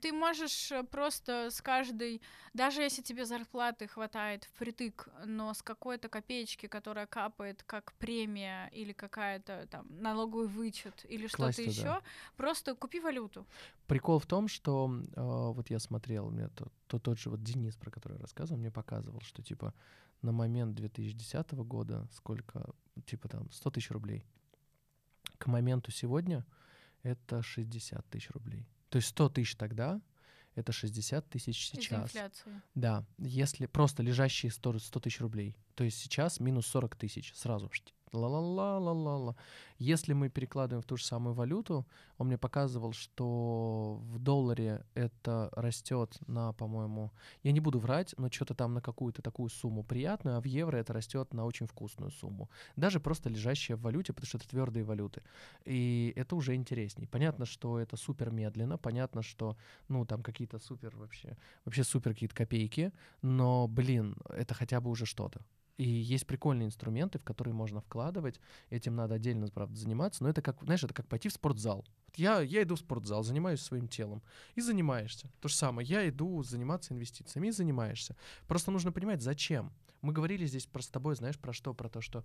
[0.00, 2.20] Ты можешь э, просто с каждой,
[2.54, 8.92] даже если тебе зарплаты хватает впритык, но с какой-то копеечки, которая капает как премия или
[8.92, 11.70] какая-то там налоговый вычет или что-то туда.
[11.70, 12.00] еще,
[12.36, 13.46] просто купи валюту.
[13.86, 17.76] Прикол в том, что э, вот я смотрел, мне то, то- тот же вот Денис,
[17.76, 19.72] про который я рассказывал, мне показывал, что типа
[20.20, 22.74] на момент 2010 года сколько,
[23.06, 24.24] типа там 100 тысяч рублей.
[25.38, 26.44] К моменту сегодня
[27.02, 28.66] это 60 тысяч рублей.
[28.88, 30.00] То есть 100 тысяч тогда,
[30.54, 32.02] это 60 тысяч Из-за сейчас.
[32.04, 32.62] инфляции.
[32.74, 37.70] Да, если просто лежащие 100, 100 тысяч рублей, то есть сейчас минус 40 тысяч сразу.
[38.12, 39.36] Ла-ла-ла-ла-ла-ла.
[39.78, 41.86] Если мы перекладываем в ту же самую валюту,
[42.18, 47.10] он мне показывал, что в долларе это растет на, по-моему,
[47.42, 50.76] я не буду врать, но что-то там на какую-то такую сумму приятную, а в евро
[50.76, 52.50] это растет на очень вкусную сумму.
[52.76, 55.22] Даже просто лежащая в валюте, потому что это твердые валюты.
[55.64, 57.06] И это уже интересней.
[57.06, 59.56] Понятно, что это супер медленно, понятно, что,
[59.88, 62.92] ну, там какие-то супер вообще, вообще супер какие-то копейки,
[63.22, 65.40] но, блин, это хотя бы уже что-то.
[65.82, 68.40] И есть прикольные инструменты, в которые можно вкладывать.
[68.70, 70.22] Этим надо отдельно, правда, заниматься.
[70.22, 71.84] Но это как, знаешь, это как пойти в спортзал.
[72.06, 74.22] Вот я, я иду в спортзал, занимаюсь своим телом.
[74.54, 75.28] И занимаешься.
[75.40, 75.88] То же самое.
[75.88, 78.14] Я иду заниматься инвестициями и занимаешься.
[78.46, 79.72] Просто нужно понимать, зачем.
[80.02, 81.74] Мы говорили здесь про с тобой, знаешь, про что?
[81.74, 82.24] Про то, что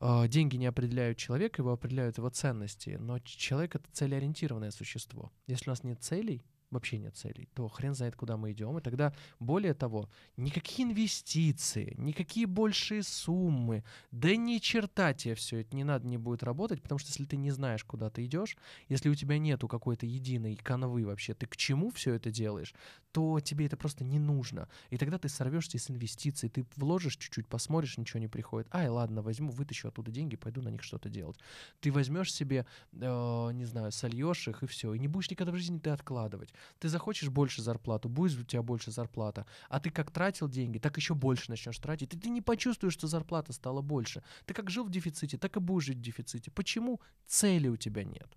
[0.00, 2.96] э, деньги не определяют человека, его определяют его ценности.
[2.98, 5.30] Но человек— это целеориентированное существо.
[5.46, 6.42] Если у нас нет целей,
[6.72, 8.78] вообще нет целей, то хрен знает, куда мы идем.
[8.78, 15.76] И тогда, более того, никакие инвестиции, никакие большие суммы, да ни черта тебе все это
[15.76, 18.56] не надо, не будет работать, потому что если ты не знаешь, куда ты идешь,
[18.88, 22.74] если у тебя нету какой-то единой канвы вообще, ты к чему все это делаешь,
[23.12, 24.68] то тебе это просто не нужно.
[24.90, 28.68] И тогда ты сорвешься с инвестиций, ты вложишь чуть-чуть, посмотришь, ничего не приходит.
[28.74, 31.38] Ай, ладно, возьму, вытащу оттуда деньги, пойду на них что-то делать.
[31.80, 35.56] Ты возьмешь себе, э, не знаю, сольешь их и все, и не будешь никогда в
[35.56, 36.52] жизни ты откладывать.
[36.78, 40.96] Ты захочешь больше зарплату, будет у тебя больше зарплата, а ты как тратил деньги, так
[40.96, 44.22] еще больше начнешь тратить, и ты не почувствуешь, что зарплата стала больше.
[44.46, 46.50] Ты как жил в дефиците, так и будешь жить в дефиците.
[46.50, 47.00] Почему?
[47.26, 48.28] Цели у тебя нет.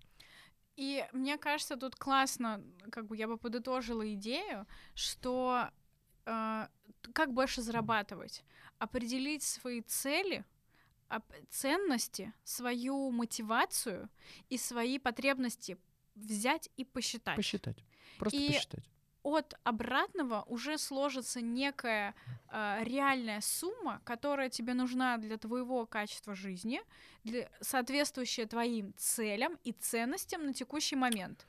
[0.76, 2.62] И мне кажется, тут классно,
[2.92, 5.70] как бы я бы подытожила идею, что
[6.26, 6.68] э,
[7.14, 8.44] как больше зарабатывать,
[8.78, 10.44] определить свои цели,
[11.50, 14.10] ценности, свою мотивацию
[14.50, 15.78] и свои потребности
[16.16, 17.36] взять и посчитать.
[17.36, 17.78] Посчитать.
[18.18, 18.84] Просто И посчитать.
[19.24, 22.14] От обратного уже сложится некая
[22.51, 26.80] э, реальная сумма, которая тебе нужна для твоего качества жизни,
[27.24, 31.47] для, соответствующая твоим целям и ценностям на текущий момент.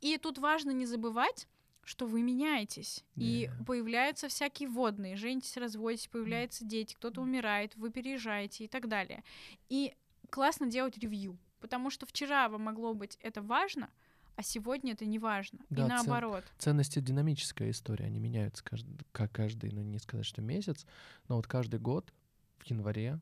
[0.00, 1.48] И тут важно не забывать,
[1.82, 3.64] что вы меняетесь, и Да.
[3.64, 9.22] появляются всякие водные, женитесь, разводитесь, появляются дети, кто-то умирает, вы переезжаете и так далее.
[9.68, 9.94] И
[10.30, 13.90] классно делать ревью, потому что вчера вам могло быть это важно,
[14.36, 15.58] а сегодня это не важно.
[15.70, 16.44] Да, и цен- наоборот.
[16.58, 20.86] Ценности— динамическая история, они меняются каждый, как каждый, ну не сказать, что месяц,
[21.28, 22.12] но вот каждый год
[22.58, 23.18] в январе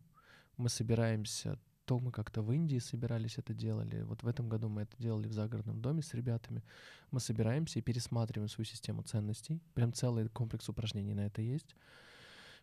[0.56, 4.82] мы собираемся, то мы как-то в Индии собирались это делали, вот в этом году мы
[4.82, 6.62] это делали в загородном доме с ребятами,
[7.10, 11.76] мы собираемся и пересматриваем свою систему ценностей, прям целый комплекс упражнений на это есть,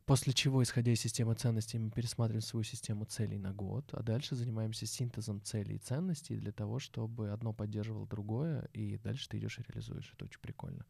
[0.05, 4.35] После чего, исходя из системы ценностей, мы пересматриваем свою систему целей на год, а дальше
[4.35, 9.59] занимаемся синтезом целей и ценностей для того, чтобы одно поддерживало другое, и дальше ты идешь
[9.59, 10.11] и реализуешь.
[10.13, 10.85] Это очень прикольно.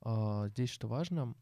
[0.00, 1.34] А, Здесь что важно,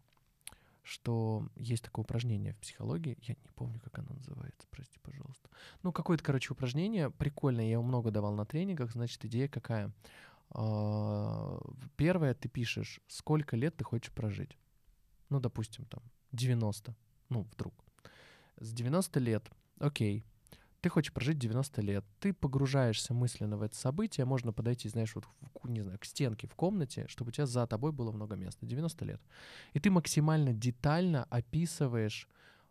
[0.83, 5.49] что есть такое упражнение в психологии, я не помню, как оно называется, прости, пожалуйста.
[5.83, 9.93] Ну, какое-то, короче, упражнение прикольное, я его много давал на тренингах, значит, идея какая?
[10.51, 11.61] А,
[11.97, 14.59] Первое, ты пишешь, сколько лет ты хочешь прожить.
[15.31, 16.03] Ну, допустим, там,
[16.33, 16.95] 90,
[17.33, 17.75] ну, вдруг.
[18.61, 20.25] С 90 лет, окей,
[20.81, 25.25] ты хочешь прожить 90 лет, ты погружаешься мысленно в это событие, можно подойти, знаешь, вот,
[25.41, 28.67] в не знаю, к стенке в комнате, чтобы у тебя за тобой было много места,
[28.67, 29.21] 90 лет.
[29.73, 32.29] И ты максимально детально описываешь,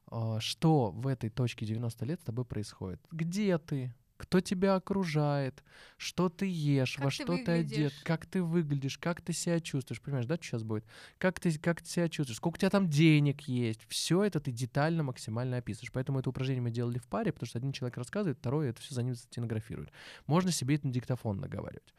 [0.08, 3.00] а, что в этой точке 90 лет с тобой происходит.
[3.12, 5.64] Где ты, кто тебя окружает,
[5.98, 8.04] что ты ешь, Как во ты что ты одет, выглядишь.
[8.04, 10.00] как ты выглядишь, как ты себя чувствуешь.
[10.00, 10.86] Понимаешь, да, что сейчас будет?
[11.18, 13.82] Как ты, как ты себя чувствуешь, сколько у тебя там денег есть.
[13.90, 15.92] Все это ты детально, максимально описываешь.
[15.92, 18.94] Поэтому это упражнение мы делали в паре, потому что один человек рассказывает, второй это все
[18.94, 19.92] за ним стенографирует.
[20.28, 21.94] Можно себе это на диктофон наговаривать.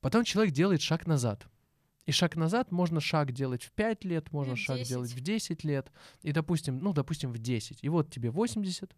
[0.00, 1.48] Потом человек делает шаг назад.
[2.06, 4.88] И шаг назад можно шаг делать в 5 лет, можно в шаг 10.
[4.88, 5.90] делать в 10 лет.
[6.22, 7.80] И, допустим, ну, допустим, в 10.
[7.82, 8.94] И вот тебе 80.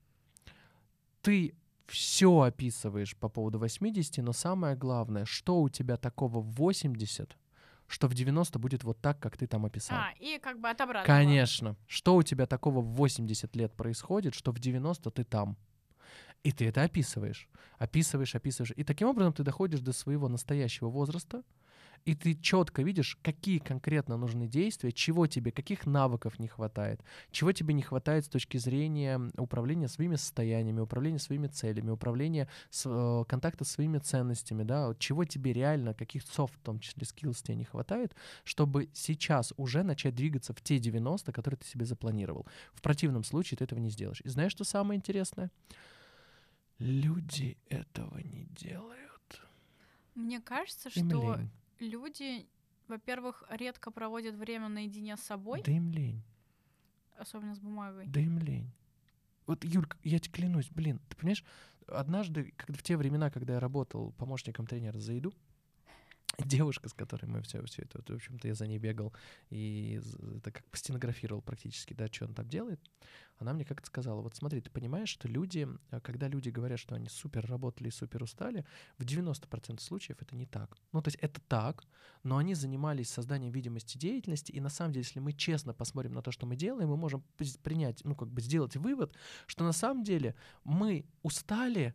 [1.22, 1.54] Ты
[1.90, 7.36] все описываешь по поводу 80, но самое главное, что у тебя такого в 80,
[7.88, 9.98] что в 90 будет вот так, как ты там описал.
[9.98, 11.04] А, и как бы от обратного.
[11.06, 11.76] Конечно.
[11.86, 15.56] Что у тебя такого в 80 лет происходит, что в 90 ты там?
[16.44, 17.48] И ты это описываешь.
[17.78, 18.72] Описываешь, описываешь.
[18.76, 21.42] И таким образом ты доходишь до своего настоящего возраста,
[22.04, 27.52] и ты четко видишь, какие конкретно нужны действия, чего тебе, каких навыков не хватает, чего
[27.52, 33.24] тебе не хватает с точки зрения управления своими состояниями, управления своими целями, управления с, э,
[33.28, 37.56] контакта с своими ценностями, да, чего тебе реально, каких софт, в том числе skills тебе
[37.56, 42.46] не хватает, чтобы сейчас уже начать двигаться в те 90, которые ты себе запланировал.
[42.72, 44.20] В противном случае ты этого не сделаешь.
[44.22, 45.50] И знаешь, что самое интересное?
[46.78, 49.42] Люди этого не делают.
[50.14, 51.50] Мне кажется, Им что лень.
[51.80, 52.46] Люди,
[52.88, 56.22] во-первых, редко проводят время наедине с собой, Да им лень.
[57.18, 58.06] особенно с бумагой.
[58.06, 58.70] Да им лень.
[59.46, 61.44] Вот, Юлька, я тебе клянусь, блин, ты понимаешь,
[61.86, 65.32] однажды, когда, в те времена, когда я работал помощником тренера за еду,
[66.38, 69.12] девушка, с которой мы все, все это, вот, в общем-то, я за ней бегал
[69.50, 70.00] и
[70.36, 72.80] это как стенографировал практически, да, что он там делает,
[73.38, 76.94] она мне как-то сказала, вот смотри, ты понимаешь, что люди, а, когда люди говорят, что
[76.94, 78.66] они супер работали и супер устали,
[78.98, 80.76] в 90% случаев это не так.
[80.92, 81.84] Ну, то есть это так,
[82.22, 86.22] но они занимались созданием видимости деятельности, и на самом деле, если мы честно посмотрим на
[86.22, 87.24] то, что мы делаем, мы можем
[87.62, 89.14] принять, ну, как бы сделать вывод,
[89.46, 91.94] что на самом деле мы устали,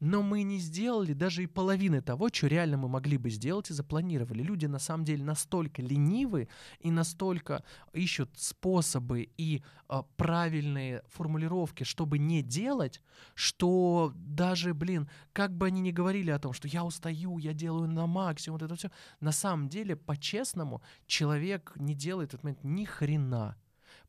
[0.00, 3.74] но мы не сделали даже и половины того, что реально мы могли бы сделать и
[3.74, 4.42] запланировали.
[4.42, 6.48] Люди на самом деле настолько ленивы
[6.80, 13.02] и настолько ищут способы и а, правильные формулировки, чтобы не делать,
[13.34, 17.88] что даже, блин, как бы они ни говорили о том, что я устаю, я делаю
[17.88, 18.90] на максимум, вот это все,
[19.20, 23.56] на самом деле, по-честному, человек не делает в этот момент ни хрена.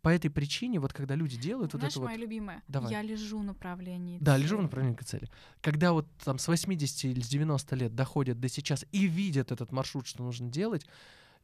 [0.02, 2.06] По этой причине, вот когда люди делают вот Знаешь, это вот...
[2.08, 2.64] моя любимая?
[2.68, 2.92] Давай.
[2.92, 5.30] Я лежу в направлении Да, лежу в направлении к цели.
[5.62, 9.72] Когда вот там с 80 или с 90 лет доходят до сейчас и видят этот
[9.72, 10.86] маршрут, что нужно делать,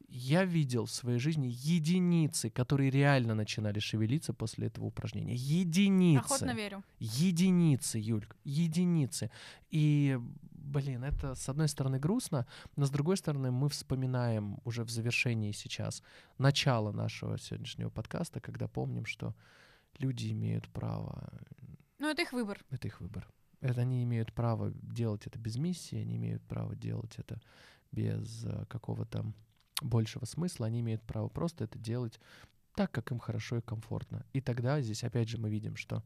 [0.07, 5.35] я видел в своей жизни единицы, которые реально начинали шевелиться после этого упражнения.
[5.35, 6.19] Единицы.
[6.19, 6.83] Охотно верю.
[6.99, 9.31] Единицы, Юлька, единицы.
[9.71, 10.19] И,
[10.65, 12.45] блин, это с одной стороны грустно,
[12.75, 16.03] но с другой стороны мы вспоминаем уже в завершении сейчас
[16.37, 19.35] начало нашего сегодняшнего подкаста, когда помним, что
[19.99, 21.29] люди имеют право
[21.99, 22.59] Ну, это их выбор.
[22.69, 23.27] это их выбор.
[23.61, 27.41] Это они имеют право делать это без миссии, они имеют право делать это
[27.91, 29.25] без э, какого-то
[29.81, 32.19] большего смысла, они имеют право просто это делать
[32.75, 34.25] так, как им хорошо и комфортно.
[34.33, 36.03] И тогда здесь опять же мы видим, что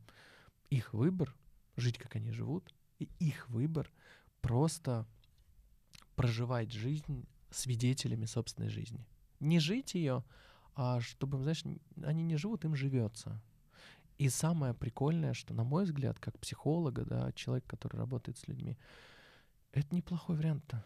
[0.70, 1.36] их выбор
[1.76, 3.91] жить, как они живут, и их выбор
[4.42, 5.06] просто
[6.16, 9.06] проживать жизнь свидетелями собственной жизни.
[9.40, 10.24] Не жить ее,
[10.76, 11.64] а чтобы, знаешь,
[12.04, 13.42] они не живут, им живется.
[14.18, 18.78] И самое прикольное, что, на мой взгляд, как психолога, да, человек, который работает с людьми,
[19.72, 20.84] это неплохой вариант-то.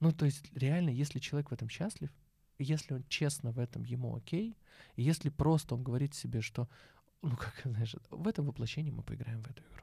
[0.00, 2.10] Ну, то есть, реально, если человек в этом счастлив,
[2.58, 4.56] если он честно в этом ему окей,
[4.96, 6.68] и если просто он говорит себе, что,
[7.22, 9.82] ну, как, знаешь, в этом воплощении мы поиграем в эту игру,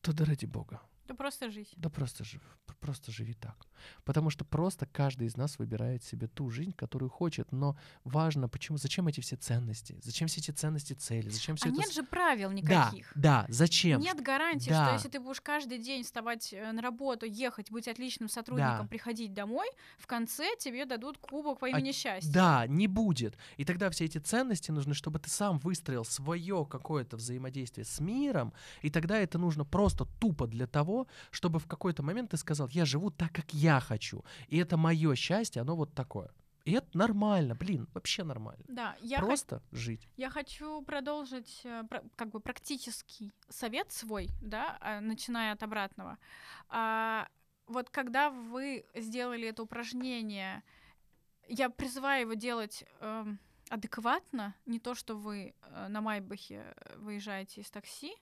[0.00, 0.80] то да ради бога,
[1.12, 1.72] Да просто жить.
[1.76, 2.40] да просто живи,
[2.80, 3.66] просто живи так.
[4.04, 7.52] Потому что просто каждый из нас выбирает себе ту жизнь, которую хочет.
[7.52, 9.98] Но важно, почему, зачем эти все ценности?
[10.02, 11.28] Зачем все эти ценности, цели?
[11.28, 11.78] Зачем все А это...
[11.78, 13.12] нет же правил Да, никаких.
[13.14, 14.00] да, зачем?
[14.00, 14.84] Нет гарантии, Да.
[14.84, 18.86] что если ты будешь каждый день вставать э, на работу, ехать, быть отличным сотрудником, Да.
[18.88, 22.30] приходить домой, в конце тебе дадут кубок по имени счастья.
[22.30, 23.36] А, Да, не будет.
[23.58, 28.52] И тогда все эти ценности нужны, чтобы ты сам выстроил свое какое-то взаимодействие с миром,
[28.80, 32.84] и тогда это нужно просто тупо для того, чтобы в какой-то момент ты сказал, я
[32.84, 36.30] живу так, как я хочу, и это мое счастье, оно вот такое.
[36.64, 38.64] И это нормально, блин, вообще нормально.
[38.68, 40.08] Да, я, Просто жить.
[40.16, 41.82] я хочу продолжить э,
[42.14, 46.18] как бы практический совет свой, да, а, начиная от обратного.
[46.68, 47.26] А,
[47.66, 50.62] вот когда вы сделали это упражнение,
[51.48, 53.38] я призываю его делать эм,
[53.68, 58.14] адекватно, не то, что вы э, на Майбахе выезжаете из такси,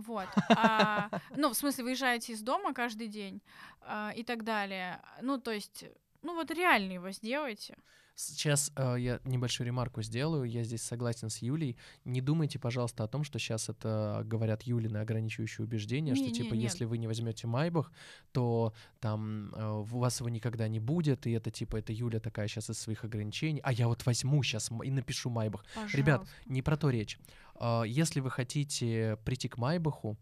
[0.00, 3.42] вот, а, ну, в смысле, выезжаете из дома каждый день
[3.80, 5.00] а, и так далее.
[5.22, 5.84] Ну, то есть
[6.22, 7.76] ну вот реально его сделайте.
[8.14, 10.44] Сейчас э, я небольшую ремарку сделаю.
[10.44, 11.78] Я здесь согласен с Юлей.
[12.04, 16.52] Не думайте, пожалуйста, о том, что сейчас это говорят Юлины ограничивающие убеждения, Не, что типа
[16.52, 16.72] не, нет.
[16.72, 17.90] если вы не возьмете Майбах,
[18.32, 22.46] то там э, у вас его никогда не будет, и это типа это Юля такая
[22.46, 23.60] сейчас из своих ограничений.
[23.62, 25.64] А я вот возьму сейчас и напишу Майбах.
[25.94, 26.34] Ребят, Пожалуйста.
[26.44, 27.18] не про то речь.
[27.60, 30.16] А, Если вы хотите прийти к Майбаху,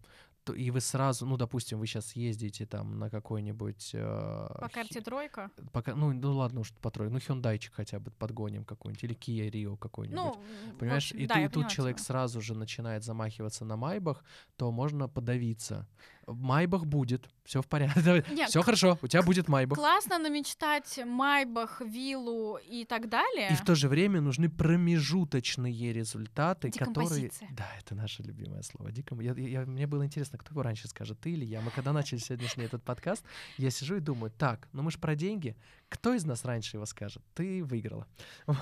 [0.45, 3.91] то и вы сразу, ну, допустим, вы сейчас ездите там на какой-нибудь...
[3.93, 5.51] э, По карте тройка.
[5.73, 9.77] пока, ну, ну ладно уж потрой, ну хёндайчик хотя бы подгоним какой-нибудь, или Kia Rio
[9.77, 10.17] какой-нибудь.
[10.37, 12.05] Ну, Понимаешь, общем, и, да, ты- и тут поняла человек тебя.
[12.07, 14.25] сразу же начинает замахиваться на Майбах,
[14.57, 15.87] то можно подавиться.
[16.35, 18.25] Майбах будет, все в порядке.
[18.49, 19.79] Все хорошо, у тебя будет Майбах.
[19.79, 23.49] Классно намечтать Майбах, виллу и так далее.
[23.51, 27.31] И в то же время нужны промежуточные результаты, которые...
[27.53, 28.93] Да, это наше любимое слово.
[28.93, 29.21] Диком...
[29.21, 31.61] Я, я- мне было интересно, кто его раньше скажет, ты или я.
[31.61, 33.25] Мы когда начали сегодняшний этот подкаст,
[33.57, 35.57] я сижу и думаю, так, ну мы же про деньги.
[35.89, 37.23] Кто из нас раньше его скажет?
[37.35, 38.07] Ты выиграла.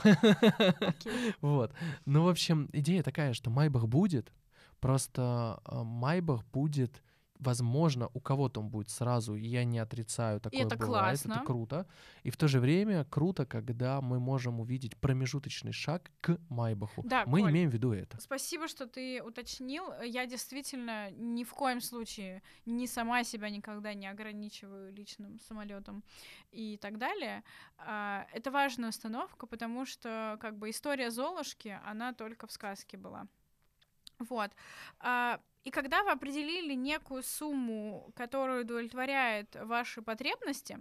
[1.41, 1.73] Вот.
[2.05, 4.33] Ну, в общем, идея такая, что Майбах будет,
[4.81, 7.03] просто э, Майбах будет
[7.39, 11.47] возможно, у кого-то он будет сразу, и я не отрицаю, такое это бывает, это классно.
[11.47, 11.87] круто.
[12.23, 17.03] И в то же время круто, когда мы можем увидеть промежуточный шаг к Майбаху.
[17.05, 17.51] Да, мы Коль.
[17.51, 18.21] имеем в виду это.
[18.21, 19.85] Спасибо, что ты уточнил.
[20.03, 26.03] Я действительно ни в коем случае не сама себя никогда не ограничиваю личным самолетом
[26.53, 27.43] и так далее.
[27.79, 33.27] А, Это важная установка, потому что как бы история Золушки, она только в сказке была.
[34.19, 34.51] Вот.
[35.67, 40.79] И когда вы определили некую сумму, которая удовлетворяет ваши потребности,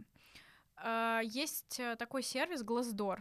[0.76, 3.18] а, есть э, такой сервис Glassdoor,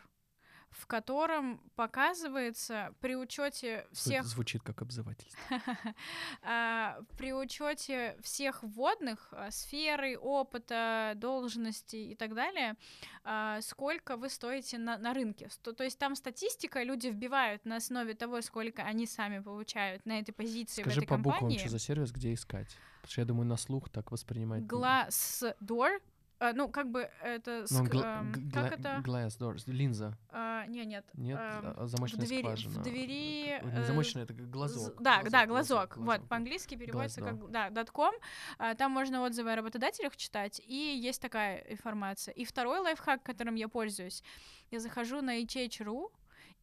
[0.74, 5.38] в котором показывается при учете всех Звучит как обзывательство.
[6.42, 12.74] а, при учете всех вводных а, сферы, опыта, должностей и так далее,
[13.22, 15.48] а, сколько вы стоите на, на рынке.
[15.62, 20.32] То есть там статистика, люди вбивают на основе того, сколько они сами получают на этой
[20.32, 21.58] позиции в Скажи этой по буквам, компании.
[21.58, 22.76] что за сервис, где искать.
[22.96, 24.62] Потому что я думаю, на слух так воспринимать.
[24.62, 26.00] Glassdoor.
[26.44, 27.64] А, ну, как бы это...
[27.70, 29.02] Ну, ск- гла- г- как это?
[29.04, 30.16] Glass doors, линза.
[30.30, 31.06] А, не, нет.
[31.14, 32.80] Нет, эм, а, замочная в двери, скважина.
[32.80, 35.00] в двери, Э, э, Не замочная, это глазок.
[35.00, 35.48] Да, да, глазок.
[35.48, 36.28] глазок, Вот, глазок.
[36.28, 37.50] по-английски переводится Glassdoor.
[37.52, 38.14] как да, .com.
[38.58, 42.34] А, Там можно отзывы о работодателях читать, и есть такая информация.
[42.34, 44.22] И второй лайфхак, которым я пользуюсь,
[44.70, 46.10] я захожу на HH.ru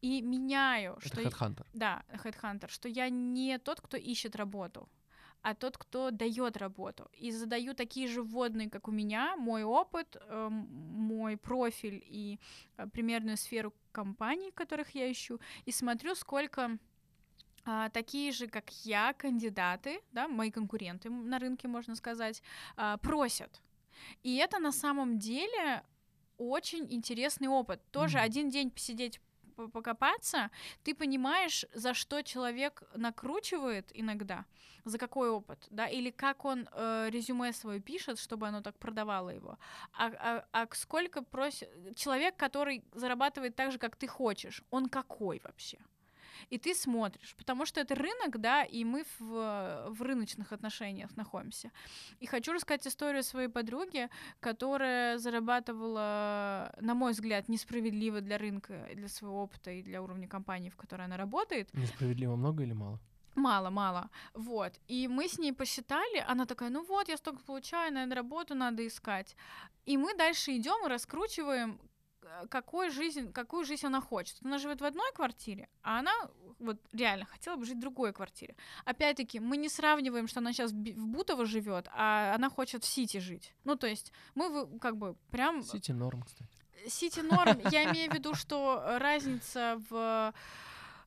[0.02, 1.22] и меняю, Это что...
[1.22, 1.66] я- Headhunter.
[1.74, 4.88] Да, Headhunter, что я не тот, кто ищет работу,
[5.42, 7.10] а тот, кто дает работу.
[7.14, 12.40] И задаю такие же вводные, как у меня, мой опыт, эм, мой профиль и
[12.78, 16.78] э, примерную сферу компаний, которых я ищу, и смотрю, сколько
[17.64, 22.42] а, такие же, как я, кандидаты, да, мои конкуренты на рынке, можно сказать,
[22.76, 23.62] а, просят.
[24.24, 25.84] И это на самом деле
[26.38, 27.80] очень интересный опыт.
[27.92, 28.26] Тоже Мгм.
[28.26, 29.20] один день посидеть
[29.52, 30.50] покопаться,
[30.84, 34.46] ты понимаешь, за что человек накручивает иногда,
[34.86, 39.30] за какой опыт, да, или как он э, резюме свое пишет, чтобы оно так продавало
[39.30, 39.58] его,
[39.94, 45.40] а, а- а сколько просит человек, который зарабатывает так же, как ты хочешь, он какой
[45.44, 45.78] вообще?
[46.50, 51.72] И ты смотришь, потому что это рынок, да, и мы в, в рыночных отношениях находимся.
[52.20, 59.08] И хочу рассказать историю своей подруги, которая зарабатывала, на мой взгляд, несправедливо для рынка, для
[59.08, 61.74] своего опыта и для уровня компании, в которой она работает.
[61.74, 63.00] Несправедливо много или мало?
[63.36, 64.10] Мало, мало.
[64.34, 64.74] Вот.
[64.88, 68.86] И мы с ней посчитали, она такая, ну вот, я столько получаю, наверное, работу надо
[68.86, 69.36] искать.
[69.86, 71.80] И мы дальше идем и раскручиваем,
[72.50, 74.38] какой жизнь, какую жизнь она хочет.
[74.44, 76.12] Она живет в одной квартире, а она
[76.60, 78.56] вот реально хотела бы жить в другой квартире.
[78.86, 83.18] Опять-таки, мы не сравниваем, что она сейчас в Бутово живет, а она хочет в Сити
[83.18, 83.54] жить.
[83.64, 86.52] Ну, то есть мы как бы прям Сити норм, кстати.
[86.88, 90.34] Сити норм, я имею в виду, что разница в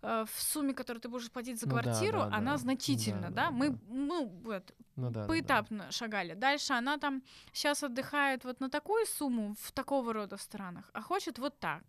[0.05, 2.57] э, в сумме, которую ты будешь платить за Ну да, квартиру, да, она да.
[2.59, 3.45] значительна, Да, да?
[3.47, 3.79] да, Мы, да.
[3.89, 5.11] ну, вот, Ну да.
[5.11, 5.27] да, да.
[5.29, 6.35] поэтапно шагали.
[6.35, 11.39] Дальше она там сейчас отдыхает вот на такую сумму в такого рода странах, а хочет
[11.39, 11.83] вот так.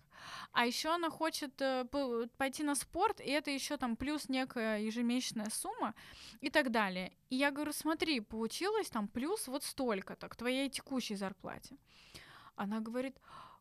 [0.53, 1.85] А еще она хочет э,
[2.37, 5.93] пойти на спорт, и это еще там плюс некая ежемесячная сумма
[6.41, 7.11] и так далее.
[7.29, 11.77] И я говорю, смотри, получилось там плюс вот столько-то к твоей текущей зарплате.
[12.55, 13.17] Она говорит,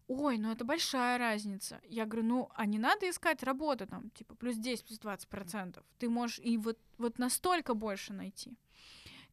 [0.09, 1.81] ой, ну это большая разница.
[1.85, 5.85] Я говорю, ну, а не надо искать работу там, типа, плюс 10, плюс 20 процентов.
[5.99, 8.57] Ты можешь и вот, вот настолько больше найти.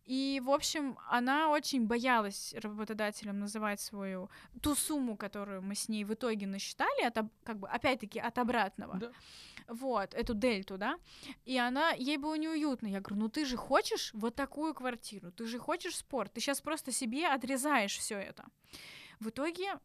[0.06, 4.30] И, в общем, она очень боялась работодателям называть свою
[4.62, 8.98] ту сумму, которую мы с ней в итоге насчитали, от, как бы опять-таки от обратного.
[8.98, 9.12] Да.
[9.68, 10.98] Вот, эту дельту, да.
[11.46, 12.88] И она, ей было неуютно.
[12.88, 16.62] Я говорю, ну ты же хочешь вот такую квартиру, ты же хочешь спорт, ты сейчас
[16.62, 18.46] просто себе отрезаешь все это.
[19.20, 19.80] В итоге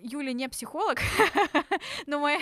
[0.00, 1.00] Юля не психолог,
[2.06, 2.40] но моя,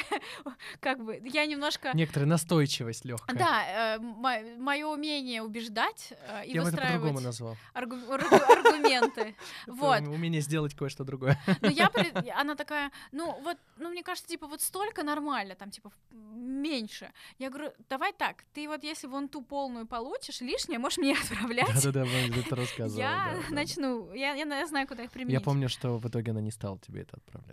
[0.80, 1.92] как бы, я немножко...
[1.94, 3.36] Некоторая настойчивость легкая.
[3.36, 7.14] Да, э, мое умение убеждать э, и я выстраивать...
[7.14, 7.56] Я назвал.
[7.72, 7.96] Аргу...
[8.12, 9.34] аргументы.
[9.66, 10.00] вот.
[10.02, 11.38] Умение сделать кое-что другое.
[11.60, 11.90] Но я...
[12.36, 17.12] Она такая, ну вот, ну мне кажется, типа вот столько нормально, там типа меньше.
[17.38, 21.82] Я говорю, давай так, ты вот если вон ту полную получишь, лишнее можешь мне отправлять.
[21.82, 23.00] Да-да-да, это рассказывала.
[23.00, 25.32] Я начну, я, я знаю, куда их применить.
[25.32, 27.43] Я помню, что в итоге она не стала тебе это отправлять.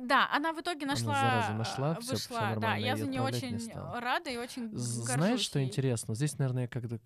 [0.00, 3.20] Да, она в итоге нашла, она, зараза, нашла, вышла, всё, всё да, я за нее
[3.20, 5.68] очень рада и очень Знаешь, что ей.
[5.68, 6.14] интересно?
[6.14, 6.98] Здесь, наверное, я как-то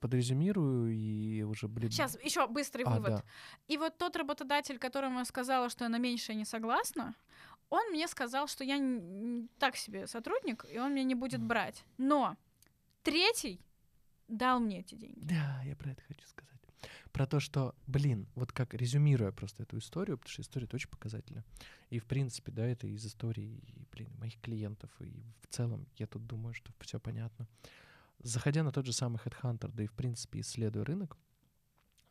[0.00, 1.90] подрезюмирую и уже, блин...
[1.90, 3.10] Сейчас, еще быстрый а, вывод.
[3.10, 3.24] Да.
[3.68, 7.14] И вот тот работодатель, которому я сказала, что я на меньшее не согласна,
[7.70, 8.76] он мне сказал, что я
[9.58, 11.84] так себе сотрудник, и он меня не будет брать.
[11.96, 12.36] Но
[13.04, 13.60] третий
[14.26, 15.24] дал мне эти деньги.
[15.24, 16.51] Да, я про это хочу сказать
[17.12, 21.44] про то, что, блин, вот как резюмируя просто эту историю, потому что история очень показательна.
[21.90, 26.06] И, в принципе, да, это из истории, и, блин, моих клиентов, и в целом я
[26.06, 27.46] тут думаю, что все понятно.
[28.20, 31.18] Заходя на тот же самый Headhunter, да и, в принципе, исследуя рынок,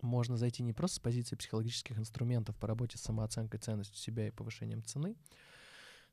[0.01, 4.31] можно зайти не просто с позиции психологических инструментов по работе с самооценкой ценностью себя и
[4.31, 5.15] повышением цены,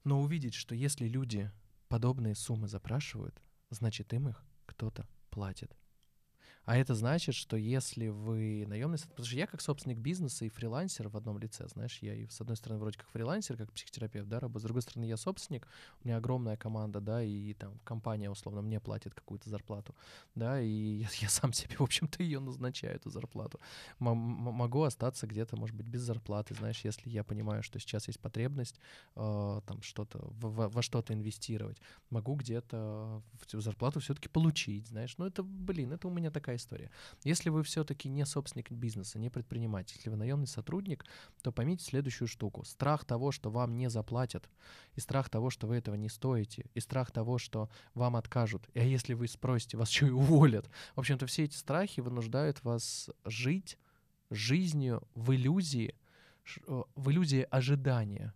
[0.05, 1.51] но увидеть, что если люди
[1.89, 5.78] подобные суммы запрашивают, значит им их кто-то платит.
[6.69, 11.09] А это значит, что если вы наемный потому что я как собственник бизнеса и фрилансер
[11.09, 14.39] в одном лице, знаешь, я и с одной стороны вроде как фрилансер, как психотерапевт, да,
[14.39, 15.67] работаю, с другой стороны я собственник,
[16.05, 19.95] у меня огромная команда, да, и там компания условно мне платит какую-то зарплату,
[20.35, 23.59] да, и я, я сам себе, в общем-то, ее назначаю, эту зарплату.
[23.99, 28.21] М- могу остаться где-то, может быть, без зарплаты, знаешь, если я понимаю, что сейчас есть
[28.21, 28.79] потребность
[29.17, 33.23] э, там что-то, в, во что-то инвестировать, могу где-то
[33.55, 36.91] зарплату все-таки получить, знаешь, ну это, блин, это у меня такая история.
[37.25, 41.05] Если вы все-таки не собственник бизнеса, не предприниматель, если вы наемный сотрудник,
[41.43, 42.65] то поймите следующую штуку.
[42.65, 44.49] Страх того, что вам не заплатят,
[44.95, 48.81] и страх того, что вы этого не стоите, и страх того, что вам откажут, а
[48.81, 50.69] если вы спросите, вас что и уволят.
[50.95, 53.79] В общем-то, все эти страхи вынуждают вас жить
[54.31, 55.95] жизнью в иллюзии,
[56.67, 58.35] в иллюзии ожидания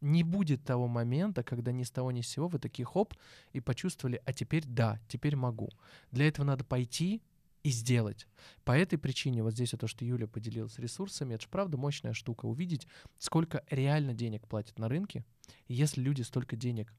[0.00, 3.14] не будет того момента, когда ни с того ни с сего вы такие хоп
[3.52, 5.68] и почувствовали, а теперь да, теперь могу.
[6.10, 7.22] Для этого надо пойти
[7.62, 8.26] и сделать.
[8.64, 12.46] По этой причине, вот здесь то, что Юля поделилась ресурсами, это же правда мощная штука.
[12.46, 12.86] Увидеть,
[13.18, 15.24] сколько реально денег платят на рынке.
[15.68, 16.92] И если люди столько денег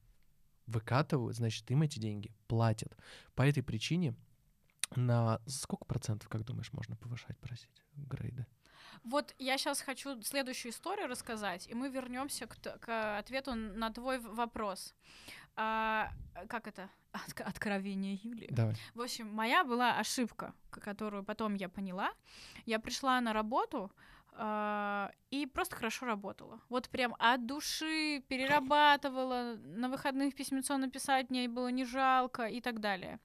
[0.68, 2.96] выкатывают, значит, им эти деньги платят.
[3.36, 4.16] По этой причине
[4.96, 8.46] на сколько процентов, как думаешь, можно повышать, просить грейды?
[9.04, 14.20] Вот я сейчас хочу следующую историю рассказать, и мы вернемся к, к ответу на твой
[14.20, 14.94] вопрос.
[15.56, 16.12] А,
[16.48, 16.90] как это?
[17.12, 18.48] От, откровение Юлии.
[18.52, 18.76] Давай.
[18.94, 22.12] В общем, моя была ошибка, которую потом я поняла.
[22.66, 23.92] Я пришла на работу,
[24.34, 26.62] Uh, и просто хорошо работала.
[26.70, 32.80] Вот прям от души перерабатывала, на выходных письмецо написать мне было не жалко и так
[32.80, 33.20] далее.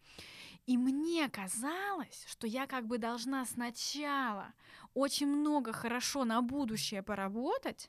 [0.67, 4.53] И мне казалось, что я как бы должна сначала
[4.95, 7.89] очень много хорошо на будущее поработать,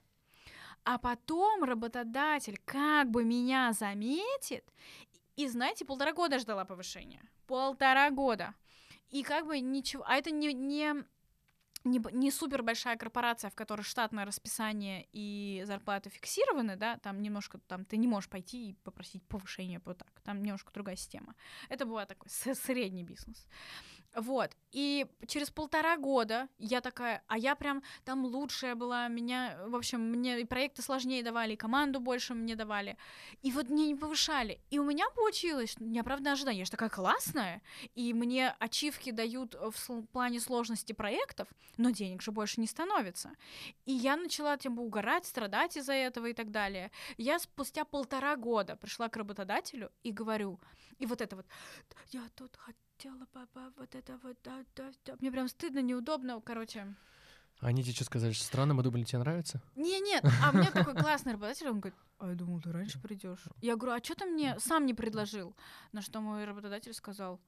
[0.88, 4.64] а потом работодатель как бы меня заметит,
[5.36, 7.22] и, знаете, полтора года ждала повышения.
[7.46, 8.56] Полтора года.
[9.10, 10.06] И как бы ничего...
[10.08, 10.94] А это не, не,
[11.84, 17.60] не, не супер большая корпорация, в которой штатное расписание и зарплаты фиксированы, да, там немножко,
[17.68, 21.36] там ты не можешь пойти и попросить повышения вот так, там немножко другая система.
[21.68, 23.46] Это была такой средний бизнес.
[24.18, 24.50] Вот.
[24.72, 30.02] И через полтора года я такая, а я прям там лучшая была, меня, в общем,
[30.02, 32.98] мне и проекты сложнее давали, и команду больше мне давали.
[33.44, 34.60] И вот мне не повышали.
[34.72, 36.60] И у меня получилось неоправданное ожидание.
[36.60, 37.62] Я же такая классная,
[37.94, 41.48] и мне ачивки дают в плане сложности проектов,
[41.78, 43.34] но денег же больше не становится.
[43.86, 46.92] И я начала тем угорать, страдать из-за этого и так далее.
[47.18, 50.60] Я спустя полтора года пришла к работодателю и говорю,
[50.98, 51.46] и вот это вот,
[52.12, 55.16] я тут хочу хотела, папа, вот это вот, да, да, да.
[55.20, 56.96] Мне прям стыдно, неудобно, короче.
[57.60, 59.62] Они тебе что сказали, что странно, мы думали, тебе нравится?
[59.76, 63.46] Не, нет, а меня такой классный работодатель, он говорит, а я думал, ты раньше придешь.
[63.62, 65.56] Я говорю, а что ты мне сам не предложил?
[65.92, 67.40] На что мой работодатель сказал,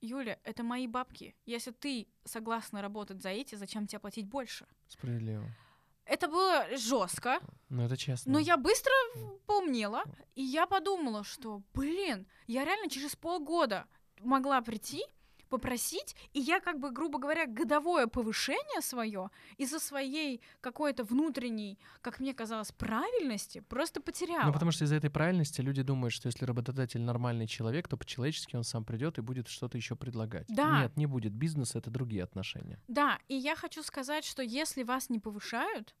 [0.00, 1.36] Юля, это мои бабки.
[1.46, 4.66] Если ты согласна работать за эти, зачем тебе платить больше?
[4.88, 5.44] Справедливо.
[6.04, 7.40] Это было жестко.
[7.68, 8.32] Ну, это честно.
[8.32, 8.92] Но я быстро
[9.46, 10.04] поумнела,
[10.34, 13.86] и я подумала, что, блин, я реально через полгода
[14.20, 15.02] могла прийти,
[15.48, 22.18] попросить, и я как бы, грубо говоря, годовое повышение свое из-за своей какой-то внутренней, как
[22.18, 24.46] мне казалось, правильности просто потеряла.
[24.46, 28.56] Ну, потому что из-за этой правильности люди думают, что если работодатель нормальный человек, то по-человечески
[28.56, 30.46] он сам придет и будет что-то еще предлагать.
[30.48, 30.82] Да.
[30.82, 31.32] Нет, не будет.
[31.32, 32.80] Бизнес— это другие отношения.
[32.88, 35.94] Да, и я хочу сказать, что если вас не повышают,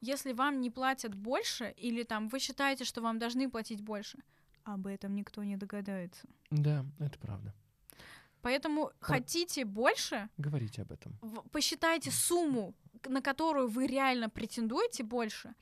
[0.00, 4.18] Если вам не платят больше, или там вы считаете, что вам должны платить больше,
[4.64, 6.26] об этом никто не догадается.
[6.50, 7.54] Да, это правда.
[8.42, 11.18] Поэтому хотите больше, Говорите об этом.
[11.20, 12.74] в- посчитайте сумму,
[13.06, 15.54] на которую вы реально претендуете больше.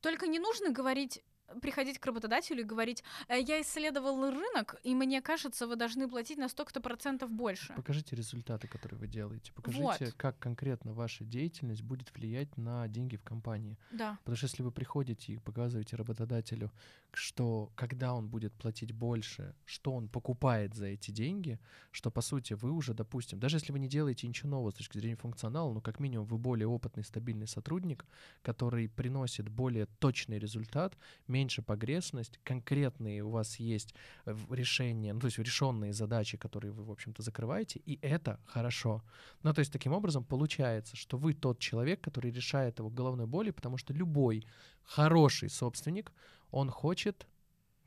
[0.00, 1.22] Только не нужно говорить
[1.60, 6.38] приходить к работодателю и говорить, «Э, я исследовал рынок, и мне кажется, вы должны платить
[6.38, 7.72] на столько-то процентов больше.
[7.74, 9.52] Покажите результаты, которые вы делаете.
[9.54, 10.14] Покажите, Вот.
[10.16, 13.78] как конкретно ваша деятельность будет влиять на деньги в компании.
[13.90, 16.70] Да, Потому что если вы приходите и показываете работодателю,
[17.12, 21.58] что когда он будет платить больше, что он покупает за эти деньги,
[21.90, 24.98] что по сути вы уже, допустим, даже если вы не делаете ничего нового с точки
[24.98, 28.04] зрения функционала, ну как минимум вы более опытный, стабильный сотрудник,
[28.42, 30.96] который приносит более точный результат,
[31.26, 33.94] меньше погрешность, конкретные у вас есть
[34.26, 39.02] э, решения, ну то есть решенные задачи, которые вы, в общем-то, закрываете, и это хорошо.
[39.42, 43.50] Ну то есть таким образом получается, что вы тот человек, который решает его головной боли,
[43.50, 44.44] потому что любой
[44.82, 46.12] хороший собственник,
[46.50, 47.26] он хочет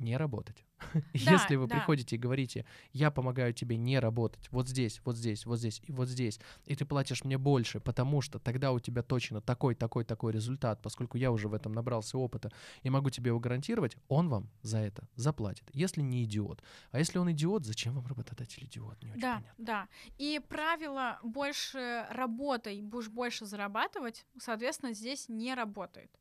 [0.02, 0.66] не работать.
[0.93, 1.76] Да, Если вы да.
[1.76, 5.91] приходите и говорите, я помогаю тебе не работать вот здесь, вот здесь, вот здесь и
[5.91, 10.04] вот здесь, и ты платишь мне больше, потому что тогда у тебя точно такой, такой,
[10.04, 14.30] такой результат, поскольку я уже в этом набрался опыта и могу тебе его гарантировать, он
[14.30, 16.64] вам за это заплатит, если не идиот.
[16.91, 19.04] А если он идиот, зачем вам работодатель идиот?
[19.04, 19.54] Не очень да, понятно.
[19.66, 19.88] да.
[20.18, 26.12] И правило больше работай, будешь больше зарабатывать, соответственно, здесь не работает.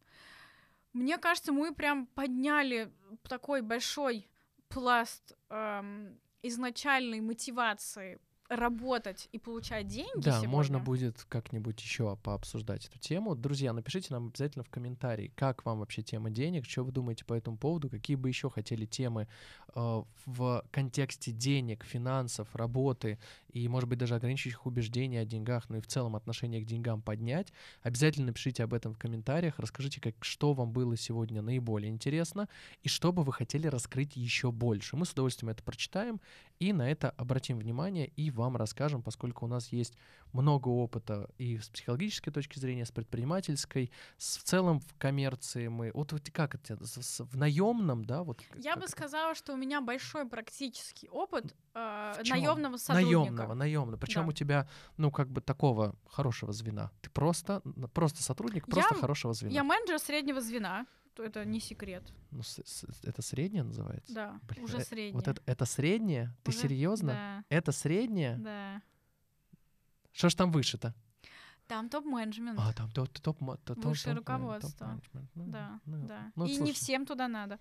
[0.93, 2.93] Мне кажется, мы прям подняли
[3.28, 4.28] такой большой
[4.68, 8.18] пласт эм, изначальной мотивации
[8.51, 10.20] работать и получать деньги.
[10.20, 10.49] Да, сегодня.
[10.49, 13.36] можно будет как-нибудь еще пообсуждать эту тему.
[13.36, 17.32] Друзья, напишите нам обязательно в комментарии, как вам вообще тема денег, что вы думаете по
[17.32, 19.28] этому поводу, какие бы еще хотели темы
[19.74, 23.20] э, в контексте денег, финансов, работы
[23.53, 27.03] и, может быть, даже ограничивающих убеждений о деньгах, ну и в целом отношение к деньгам
[27.03, 27.53] поднять.
[27.82, 32.48] Обязательно напишите об этом в комментариях, расскажите, как, что вам было сегодня наиболее интересно
[32.82, 34.96] и что бы вы хотели раскрыть еще больше.
[34.96, 36.20] Мы с удовольствием это прочитаем
[36.59, 39.94] и на это обратим внимание и вам расскажем, поскольку у нас есть
[40.32, 45.90] много опыта и с психологической точки зрения, с предпринимательской, с, в целом в коммерции мы...
[45.92, 46.76] Вот, вот как это?
[46.86, 48.22] с- с- в наемном, да?
[48.22, 48.90] Вот, Я бы это?
[48.92, 52.39] сказала, что у меня большой практический опыт э, чём?
[52.39, 53.21] наемного сотрудника.
[53.21, 53.97] Наемного, наемного.
[53.99, 54.29] Причем Да.
[54.29, 56.91] у тебя, ну, как бы такого хорошего звена.
[57.03, 57.62] Ты просто,
[57.95, 59.55] просто сотрудник, Я просто м- хорошего звена.
[59.55, 60.87] Я менеджер среднего звена.
[61.14, 62.05] то Это не секрет.
[62.31, 64.14] Ну, с- с- это среднее называется?
[64.14, 65.12] Да, Блин, уже э, среднее.
[65.12, 66.35] Вот это, это среднее?
[66.45, 67.12] Ты Уже- серьезно?
[67.12, 68.37] Да, Это среднее?
[68.37, 68.81] да.
[70.12, 70.95] Что ж там выше-то?
[71.66, 72.59] Там топ-менеджмент.
[72.61, 74.71] А, там топ, топ, топ- Высшее топ- руководство.
[74.87, 75.31] топ-менеджмент.
[75.35, 76.33] Ну, Да, ну, да.
[76.37, 77.59] ну, И не слушай, всем туда надо.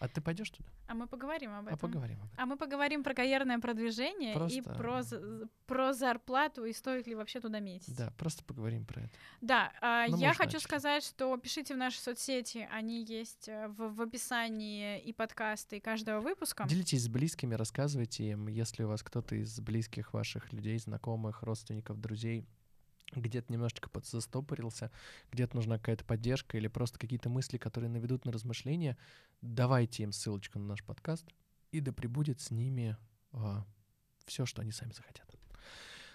[0.00, 0.68] А ты пойдешь туда?
[0.86, 1.78] А мы поговорим об А этом.
[1.78, 2.38] поговорим об этом.
[2.42, 7.14] А мы поговорим про карьерное продвижение и Просто- про, з- про зарплату и стоит ли
[7.14, 7.96] вообще туда метить.
[7.96, 9.10] Да, просто поговорим про это.
[9.40, 10.62] Да, а, Ну, я хочу начать.
[10.62, 15.80] сказать, что пишите в наши соцсети, они есть э, в, в описании и подкаста, и
[15.80, 16.64] каждого выпуска.
[16.68, 22.00] Делитесь с близкими, рассказывайте им, если у вас кто-то из близких ваших людей, знакомых, родственников,
[22.00, 22.46] друзей
[23.12, 24.90] где-то немножечко подзастопорился,
[25.32, 28.96] где-то нужна какая-то поддержка или просто какие-то мысли, которые наведут на размышления,
[29.40, 31.26] давайте им ссылочку на наш подкаст,
[31.72, 32.96] и да пребудет с ними
[34.26, 35.26] все, что они сами захотят.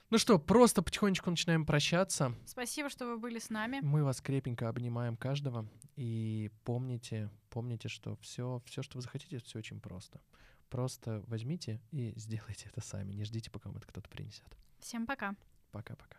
[0.10, 2.36] Ну что, просто потихонечку начинаем прощаться.
[2.46, 3.80] Спасибо, что вы были с нами.
[3.82, 5.68] Мы вас крепенько обнимаем каждого.
[5.96, 10.22] И помните, помните, что все, все, что вы захотите, все очень просто.
[10.70, 13.14] Просто возьмите и сделайте это сами.
[13.14, 14.46] Не ждите, пока вам это кто-то принесет.
[14.80, 15.36] Всем пока.
[15.72, 16.18] Пока-пока.